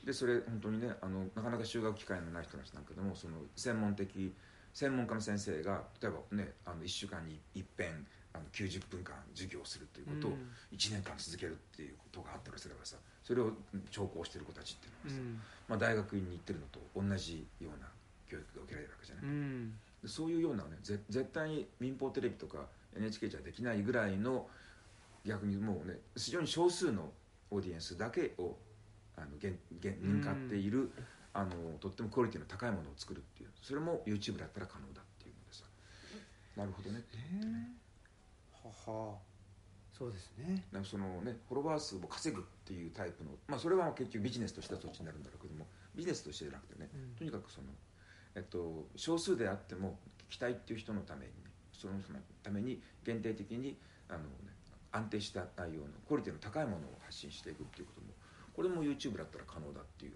[0.05, 4.33] でそれ本当にねあのなかなか修学機会のない人たちなんかでもその専門的
[4.73, 10.77] 専門家の先生が例えばねあの1週間に一遍あの90分間授業をするということをうん。
[10.77, 13.51] 1年間続けるっていうことがあったりすればさそれを
[13.91, 15.41] 聴講してる子たちっていうのはさ、うん。
[15.67, 17.87] まあ、大学院に行ってるのと同じような
[18.29, 19.73] 教育が受けられるわけじゃない、うん。
[20.01, 22.65] でそういうようなねぜ絶対に民放テレビとか
[22.95, 24.47] NHK じゃできないぐらいの
[25.25, 27.11] 逆にもうね非常に少数の
[27.51, 28.55] オーディエンスだけを
[29.17, 30.91] あの現現認可っている、
[31.33, 35.63] あのとってもクオリティの高いものを作るっていうそれも YouTube だったら可能だっていうのでさ。
[36.55, 36.99] なるほどね。
[36.99, 37.86] ね
[38.67, 39.15] はは
[39.91, 40.63] そうですね。
[40.71, 45.65] なんかそのねフォロワー数を稼ぐっていうタイプのまあそれは結局ビジネスとしてはそっちになるんだろうけども
[45.95, 47.15] ビジネスとしてじゃなくてね、うん。
[47.15, 47.67] とにかくその、
[48.35, 49.97] えっと、少数であっても
[50.29, 53.77] 期待っていう人のためにねその人のために限定的に
[54.09, 54.25] あの、ね、
[54.91, 58.07] 安定した内容のクオリティの高いものを発信していくっていうことも
[58.55, 60.11] これも YouTube だったら可能だっていう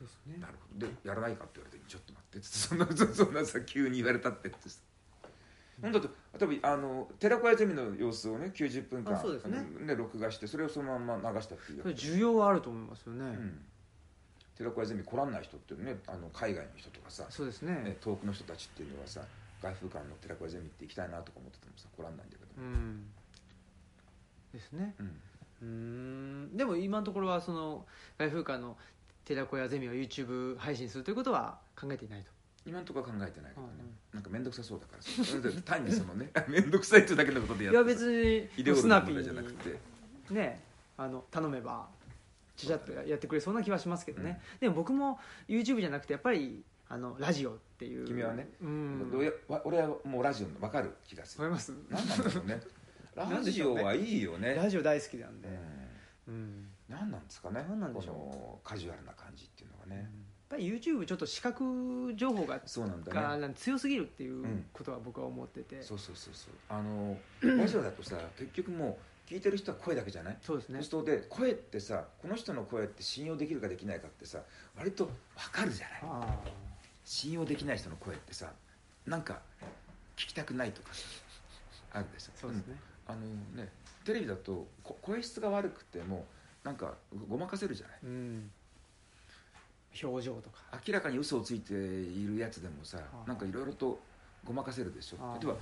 [0.00, 0.36] ですね。
[0.40, 0.86] なるほど。
[0.86, 4.80] でやらないかって言われてちょっと待ってってそんなそんなさ急に言われたってってさ
[5.80, 5.92] なん。
[5.92, 6.08] だと
[6.38, 9.58] 例えばあの寺子屋ゼミの様子をね90分間あそうですね。
[9.58, 13.60] あの録画してそれをそのまま流したっていう需要はあると思いますよね、うん、
[14.56, 17.72] 寺子屋ゼミ来らんない人っていうねあの海外の人とかさ、そうですね。
[17.82, 19.22] ね、遠くの人たちっていうのはさ
[19.62, 23.06] 外風館の寺子屋ゼミって行きたいなとか思っててもさ来らんないんだけど、うん。
[24.52, 24.94] ですね。
[24.98, 25.06] うん。
[25.06, 25.66] うー
[26.54, 26.56] ん。
[26.56, 27.86] でも今のところはその
[28.18, 28.76] 外風館の
[29.24, 32.30] 寺子屋ゼミを YouTube 配信するということは考えていないと
[32.70, 33.94] 今のところは考えてないけどね、うんうん。
[34.14, 35.62] なんか面倒くさそうだから。
[35.62, 39.78] 単にそのね 面倒くさいっていうだけのことでやいやって別にイデオロギーじゃなくて。
[40.30, 40.60] ね
[40.96, 41.88] あの頼めば
[42.56, 45.18] ちゃちゃっとやってくれそうな気はしますけどね、でも僕も
[45.48, 48.06] YouTube じゃなくてやっぱりあのラジオっていう。
[48.06, 49.32] 君はねうん。
[49.64, 51.44] 俺はもうラジオの分かる気がする。
[51.44, 51.72] わかります。
[51.88, 52.60] 何なんだろうね。
[53.16, 54.54] なんラジオはいいよね。
[54.54, 55.48] ラジオ大好きなんで、
[56.28, 56.34] うん。
[56.34, 56.68] うん。
[56.88, 58.14] 何なんですかね何なんでしょう。
[58.14, 60.06] このカジュアルな感じっていうのはね、やっ
[60.50, 66.54] ぱり YouTube ちょっと視覚情報がそうなんだがね強すぎるっていううんことは僕は思ってて、そうそうそうそう。
[66.68, 67.16] あの
[67.58, 68.98] ラジオだとさ結局も
[69.28, 70.38] う聞いてる人は声だけじゃない？
[70.42, 70.82] そうですね。
[70.82, 74.40] そうで声ってさこの人の声って信用できるかできないかってさ
[74.76, 75.12] 割と分
[75.52, 75.98] かるじゃない？
[76.04, 76.38] あ
[77.04, 78.52] 信用できない人の声ってさ
[79.06, 79.40] なんか
[80.16, 81.00] 聞きたくないとかさ
[81.92, 82.32] あるでしょ？
[82.36, 82.76] あそうですね、
[83.08, 83.14] うん。
[83.14, 83.68] あのね
[84.04, 86.26] テレビだとこ声質が悪くても
[86.64, 86.94] なんか
[87.28, 87.98] ごまかせるじゃない？
[88.04, 88.50] うん
[90.02, 90.62] 表情とか。
[90.86, 93.98] 明らかに嘘をついているやつでもさあなんかいろいろと
[94.44, 95.16] ごまかせるでしょ。
[95.20, 95.58] あ例えば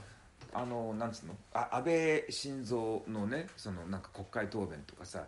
[0.52, 1.34] あのなんつうの？
[1.52, 5.24] あ安倍晋三のねそのなんか国会答弁とかさ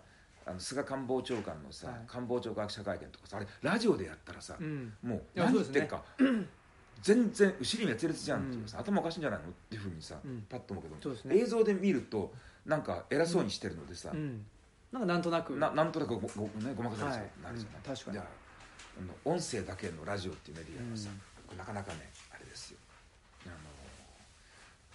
[0.46, 1.96] あの菅官房長官のさ、はい。
[2.06, 4.92] 官房長官記者会見とかさあれラジオでやったらさ、うん。
[5.02, 6.02] もう何言ってるか、
[7.02, 9.48] 全然後ろに滅裂じゃんっていうさ、頭おかしいんじゃないの？
[9.48, 10.44] っていうふうにさ、うん。
[10.48, 11.40] パッと思うけどね。
[11.42, 12.32] 映像で見ると
[12.64, 14.44] なんか偉そうにしてるのでさ、うん。
[14.92, 15.56] なんかなんとなく。
[15.56, 17.30] ななんとなくごご、ね、ごまかされちゃう、はい。
[17.44, 17.94] なるじゃない、うん。
[17.94, 18.18] 確かに
[19.00, 21.08] の音声だけのラジオっていうメディアはさ、
[21.50, 21.58] うん。
[21.58, 22.78] なかなかねあれですよ。
[23.46, 23.54] あの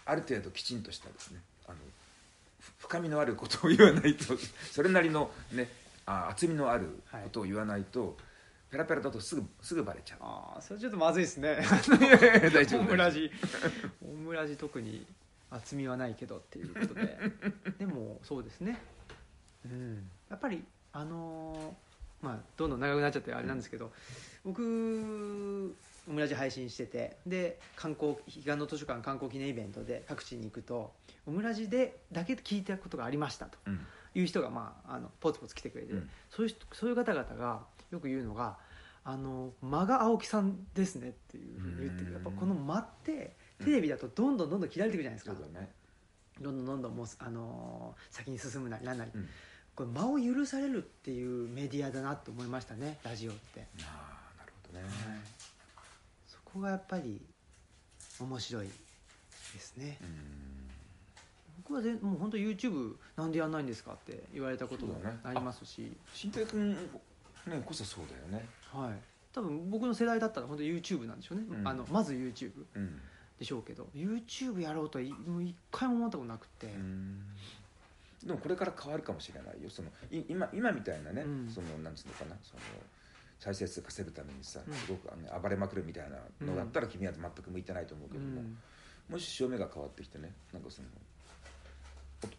[0.06, 1.78] ある程度きちんとしたですねあの
[2.60, 4.38] ふ深みのあることを言わないと
[4.72, 5.70] それなりのね
[6.06, 8.16] あ厚みのあることを言わないと、
[8.70, 10.20] ペラペラだとすぐすぐバレちゃう。
[10.22, 11.58] ああそれちょっとまずいですね。
[12.54, 12.82] 大丈夫。
[12.82, 13.32] オムラジ。
[14.04, 15.08] オムラジ特に
[15.50, 17.18] 厚みはないけどっていうことで。
[17.80, 18.80] でもそうですね。
[19.66, 20.12] うん。
[20.30, 21.95] やっぱりあのー
[22.26, 23.92] まあどんどん長くなっちゃってあれなんですけど、
[24.44, 25.76] 僕
[26.08, 30.92] オムラジ配信しててで観光彼岸の図書館観光記念イベントで各地に行くと
[31.28, 33.58] オムラジでだけ聞いたことがありましたと。
[33.68, 33.80] うん。
[34.18, 36.10] いう人が、まあ、あのポツポツ来てくれて、うん。
[36.30, 38.58] そういう人そういう方々がよく言うのが
[39.04, 45.70] 「あの間が青木さんですね」っていうふうに言ってやっぱこの間ってテレビだとどんどんどんどん切られていくじゃないですか、そうだね、
[46.42, 49.28] どんどんどんどんもう、あのー先に進むなりなんなり、うん、
[49.76, 54.86] これ間を許されるっていうメディアだなと思いましたねラジオって、ああなるほどね、
[56.28, 57.22] そこがやっぱり
[58.20, 58.74] 面白いで
[59.60, 59.98] すね。
[60.02, 60.10] うん。
[61.58, 66.78] 僕はぜもう本当 YouTube なんでやんないんですかって言われたこともありますし、新平君
[67.48, 68.48] 年こそそうだよね。
[68.72, 68.94] はい。
[69.34, 71.68] 多分僕の世代だったら本当 YouTube なんでしょうね、うん。
[71.68, 73.02] あのまず YouTube うん。
[73.38, 73.88] でしょうけど。
[73.94, 75.14] YouTube やろうとは一
[75.72, 77.22] 回も思ったことなくて、うん
[78.26, 79.70] でもこれから変わるかもしれないよ。
[79.70, 81.50] そのい今今みたいなね、うん。
[81.50, 82.62] そのなんつうのかなその
[83.40, 84.74] 再生数稼ぐためにさ、うん。
[84.74, 88.58] すごくあの暴れまくるみたいなのだったら君は全く向いてないと思うけども、うん。
[89.10, 90.88] もし潮目が変わってきてねなんかその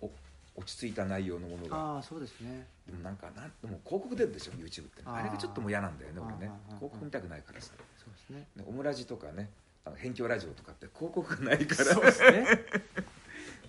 [0.01, 0.11] おお
[0.57, 1.77] 落ち着いた内容のものが。
[1.77, 2.67] ああそうですね。
[2.87, 6.53] でもなんかなんでも広告出るでしょ YouTube ってあれがちょっともう嫌なんだよね俺ね。
[6.79, 7.73] 広告見たくないからさ。
[7.97, 8.49] そうですね。
[8.57, 9.51] ねオムラジとかね
[9.85, 11.95] あの辺境ラジオとかって広告がないから。
[11.95, 12.47] そうですね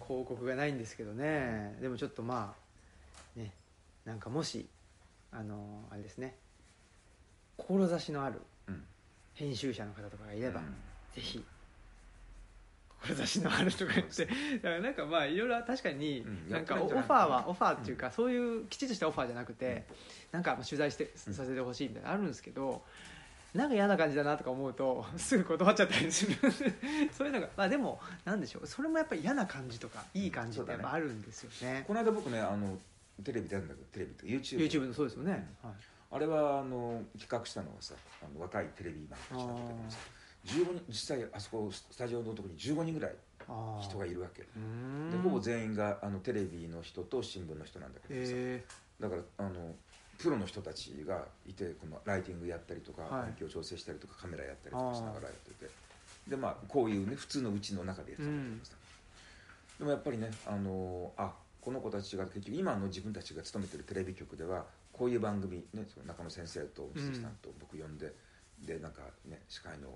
[0.07, 1.77] 広告がないんですけどね。
[1.81, 2.55] でもちょっとま
[3.35, 3.51] あね
[4.05, 4.67] なんかもし
[5.31, 6.35] あのあれですね。
[7.57, 8.83] 志のあるうん。
[9.33, 10.67] 編集者の方とかがいれば、うん。
[11.15, 11.43] ぜひ
[13.03, 16.49] 志のあるとか言ってだからなんかまあいろいろ確かにうん。
[16.49, 19.85] なんかオファーはオファーっていうかそういうきちっとしたオファーじゃなくて
[20.31, 22.83] なんかまあ取材してさせてほしいみたいなのあるんですけど
[23.53, 26.35] なんか嫌な感じだなとか思うと すぐ断っちゃったりする。
[27.11, 28.67] そういうのがまあでもなんでしょう。
[28.67, 31.83] それもやっぱり嫌な感じとかいい感じってやっぱあるんですよね。
[31.87, 32.77] この間僕ねあの
[33.23, 35.73] テレビ出るんだけどテレビって YouTube, YouTube のそうですよね、はい。
[36.11, 39.97] あれはあの企画したのはさあの若いテレビマンたちなんだけどもさ
[40.45, 43.15] 15人実際あそこスタジオのところに15人ぐらい
[43.81, 44.47] 人がいるわけで
[45.23, 48.63] ほぼ全員があのテレビの人と新聞の人なんだけどさ、え
[48.99, 49.75] だからあの
[50.17, 53.11] プロの人たちがいてこのライティングやったりとか、はい。
[53.23, 55.69] 環境調整したりとかカメラやったりとかしながらやってて。
[56.27, 58.75] でまあこういうね普通のうちの中でやってたんだけどさ、
[59.79, 61.31] でもやっぱりねあのあ
[61.61, 68.13] この子たちが結局今の自分たちが勤めてるテレビ局ではこういう番組、ね、その中野先生と鈴木さんと僕呼んで、
[68.65, 69.89] でなんかね司会の、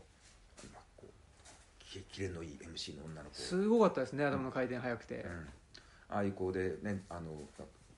[0.74, 3.36] まあ、こうきキレのいい MC の女の子。
[3.36, 5.48] すごかったですね頭の回転速くて、うん、
[6.10, 7.32] ああいう子でねあの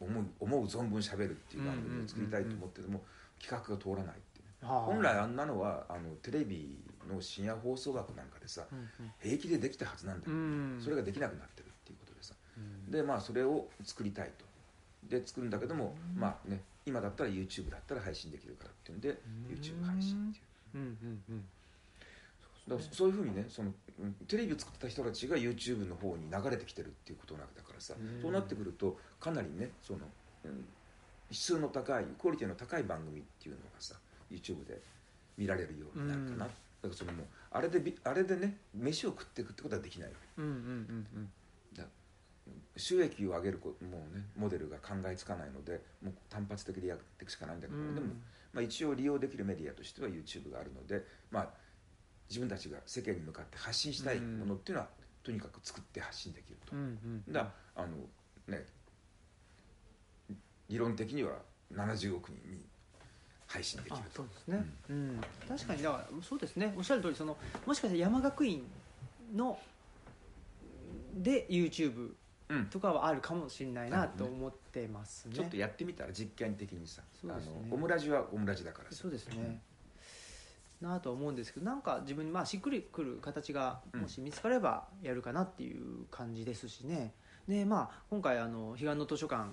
[0.04, 3.04] 思う思う存分しゃべるっていう番組を作りたいと思ってても、
[3.40, 4.70] 企画が通らないっていうね。
[4.70, 4.82] はあ。
[4.82, 8.90] 本来あんなのはあのテレビの深夜放送枠なんかでさうん
[9.20, 10.80] 平気でできたはずなんだけど、うん。
[10.82, 12.34] それができなくなってるっていうことでさ。
[12.58, 12.92] うん。
[12.92, 14.46] でまあそれを作りたいと。
[15.10, 19.14] で作るんだけども、まあね今だったら YouTube だったら配信できるからっていうんで、ん。
[19.50, 20.44] YouTube 配信っていう。
[20.76, 20.82] うん
[21.30, 21.44] うん
[22.70, 22.80] うん。
[22.92, 23.76] そういうふうにねそのうん
[24.28, 28.22] テレビを作った人たちが YouTube の方に流れてきてるっていうことなわけだからさ、うん。
[28.22, 30.00] そうなってくるとかなりねその、
[30.46, 30.66] うん
[31.32, 33.96] 質の高いクオリティの高い番組っていうのがさ
[34.30, 34.80] YouTube で
[35.36, 36.38] 見られるようになるかな、うん。
[36.38, 36.52] だか
[36.84, 40.42] らそのもうあれでびあれでね飯を食っていくってことはできないわけ。
[40.42, 41.30] うんうんうんうん。
[41.76, 41.86] だ
[42.78, 47.96] 収益を上げるこもうねモデルが考えつかないのでもう単発的でやっていくしかないんだけど、うん。
[47.96, 48.08] でも、
[48.54, 51.50] まあ、一応利用できるメディアとしては YouTube があるので、まあ、
[52.34, 54.90] 自分たちが世間に向かって発信したいものっていうのは、
[55.22, 56.80] とにかく作って発信できると、うん
[57.28, 57.90] うんだあの
[58.48, 58.66] ね
[60.68, 61.34] 理論的には
[61.72, 62.66] 70億人に
[63.46, 65.22] 配信できるあとそうですね、うん。
[65.48, 66.74] 確かにだからそうですね。
[66.76, 67.38] おっしゃる通りその
[67.68, 68.64] もしかしたら山学院
[69.36, 69.60] の
[71.14, 72.14] で YouTube
[72.50, 72.66] うん。
[72.66, 75.36] とかはあるかもしれないなと思ってますね。
[75.36, 77.30] ちょっとやってみたら実験的にさ、ね。
[77.30, 77.36] の
[77.72, 78.98] オムラジはオムラジだからさ。
[79.04, 79.62] そうですね、
[80.84, 84.02] なとは思うんですけどなんか自分にまあしっくりくる形がうん。
[84.02, 87.14] もし見つかればやるかなっていう感じですしね。
[87.48, 89.50] でまあ今回あの彼岸の図書館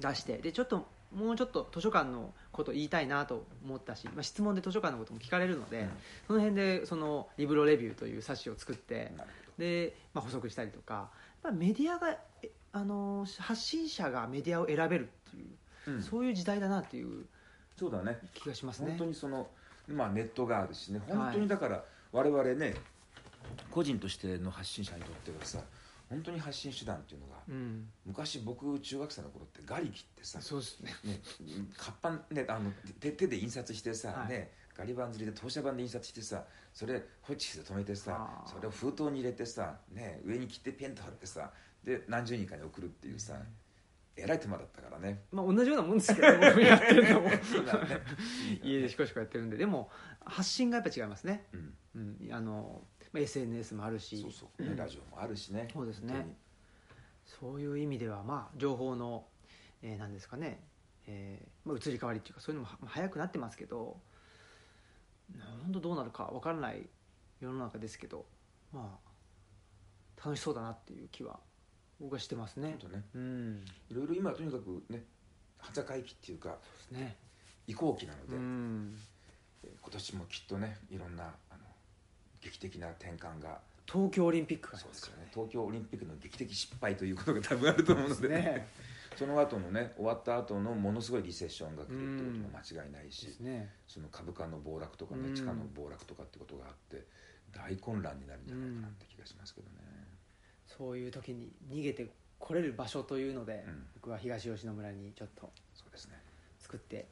[0.00, 5.90] 出してでちょっともうちょっと図書館のこと言いたいなと思ったし、まあ、質問で図書館のことも聞かれるので、うん。
[6.26, 9.12] その辺でそのリブロレビューという冊子を作って
[9.58, 11.10] で、まあ、補足したりとか
[11.42, 16.02] やっぱメディアがえあの発信者がメディアを選べるっていう、うん。
[16.02, 17.26] そういう時代だなっていう
[17.80, 18.18] そうだね。
[18.34, 18.90] 気がしますね。
[18.90, 19.48] 本当にその、
[19.90, 21.00] まあ、ネットがあるしね。
[21.08, 22.74] はい本当にだから我々ね、
[23.70, 25.60] 個人としての発信者にとってはさ
[26.08, 27.88] 本当に発信手段っていうのがうん。
[28.04, 30.92] 昔僕中学生の頃ってガリキってさ、そうですね。
[31.04, 31.20] ね、
[31.76, 34.28] 活版ねあの手手で印刷してさ、はい。
[34.28, 41.50] ねガリ版釣りで当社版で印刷してさそれホチキスで止めてさそれを封筒に入れてさ、ね、上に切ってペンと貼ってさ
[41.84, 43.34] で何十人かに送るっていうさ、
[44.22, 45.24] えらい手間だったからね。
[45.30, 47.28] まあ同じようなもんですけど僕 やってるのも。
[48.62, 49.56] 家でしこしこやってるんで。
[49.56, 49.90] でも
[50.24, 51.56] 発信がやっぱ違いますね、う
[51.98, 52.16] ん。
[52.22, 54.20] うん、あのまあ SNS もあるし。
[54.20, 55.68] そうそう、ねラジオもあるしね。
[55.72, 56.36] そうですね。
[57.24, 59.26] そういう意味ではまあ情報の、
[59.82, 60.66] えー、なんですかね、
[61.06, 64.00] えーまあ、移り変わりっていうかそういうのもは早くなってますけど
[65.62, 66.88] 本当どうなるか分からない
[67.40, 68.26] 世の中ですけど
[68.72, 69.10] まあ
[70.24, 71.38] 楽しそうだなっていう気は
[72.00, 72.70] 僕はしてますね。
[72.70, 72.76] ね。
[73.14, 73.64] うん。
[73.90, 75.04] いろいろ今とにかくね
[75.58, 77.16] 端境期っていうかそうですね。
[77.66, 78.96] 移行期なので、うん。
[79.64, 81.64] えー今年もきっとねいろんなあの
[82.40, 85.24] 劇的な転換が東京オリンピックがありそうですすよね。
[85.24, 88.68] ね東京オリンピックの劇的失敗ということが多分あると思うのでね。
[89.18, 93.74] その後のね終わった後のものすごいリセッションが来るってことも間違いないし、ね。
[93.88, 95.34] その株価の暴落とかね、うん。
[95.34, 97.04] 地価の暴落とかってことがあって
[97.52, 99.74] 大混乱になるんじゃないかなって気がしますけどね、
[100.80, 102.06] そういう時に逃げて
[102.38, 103.84] これる場所というので、うん。
[103.96, 106.14] 僕は東吉野村にちょっとそうですね。
[106.58, 107.04] 作って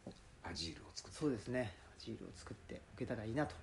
[0.42, 1.18] アジールを作って。
[1.18, 1.74] そうですね。
[1.98, 3.54] ジールを作っておけたらいいなと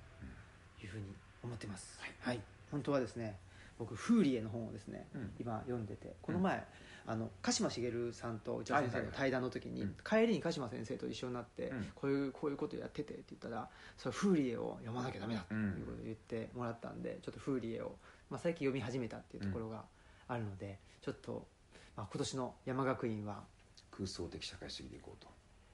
[0.83, 1.05] いうふうに
[1.43, 2.39] 思ってます、はい。
[2.69, 3.37] 本当はですね
[3.79, 5.31] 僕フーリエの本をですね、うん。
[5.39, 6.63] 今読んでてこの前、
[7.07, 11.87] あの鹿島茂さんと内田先生の対談の時に、はいはい帰りに鹿島先生と一緒になって、うん。
[11.95, 13.67] こういうこういうことやっててって言ったら
[13.97, 17.95] それフーリエを読まなきゃダメだっていうことを言ってもらったんでちょっとフーリエを、
[18.29, 19.83] まあ、最近読み始めたっていうところが
[20.27, 21.47] あるので、ちょっと、
[21.95, 23.43] まあ、今年の山学院は
[23.91, 25.29] 空想的社会主義でいこうと。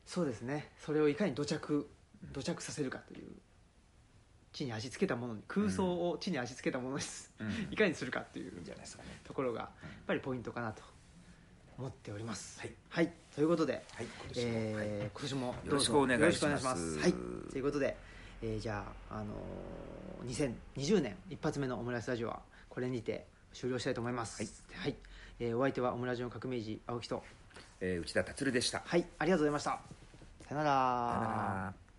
[0.06, 0.72] そうですね。
[0.80, 1.90] それをいかに土着
[2.34, 3.32] 土着させるかという
[4.54, 7.68] 地に足つけたものに空想を地に足つけたものにす、うん。
[7.72, 9.10] いかにするかっていういいんじゃないですかね。
[9.24, 10.84] ところがやっぱりポイントかなと
[11.78, 12.62] 思っております。
[12.90, 14.06] はい、ということで、はい。
[14.06, 15.10] 今年も、えーはい。
[15.12, 16.46] 今年もよろしくお願いします。
[16.46, 17.14] よろくお願いはい。
[17.52, 17.98] ということで、
[18.42, 20.02] えーじゃあ、あのー
[20.76, 24.42] 2020年一発目のオムライスラジオはこれにて終了したいと思います。
[24.74, 24.96] はい、
[25.40, 27.24] えーお相手はオムラジオの革命児青木と。
[27.80, 28.82] えー内田達でした。
[28.86, 29.06] はい。
[29.18, 29.80] ありがとうございました。
[30.48, 30.72] さよなら。
[31.14, 31.28] さよな
[31.74, 31.91] ら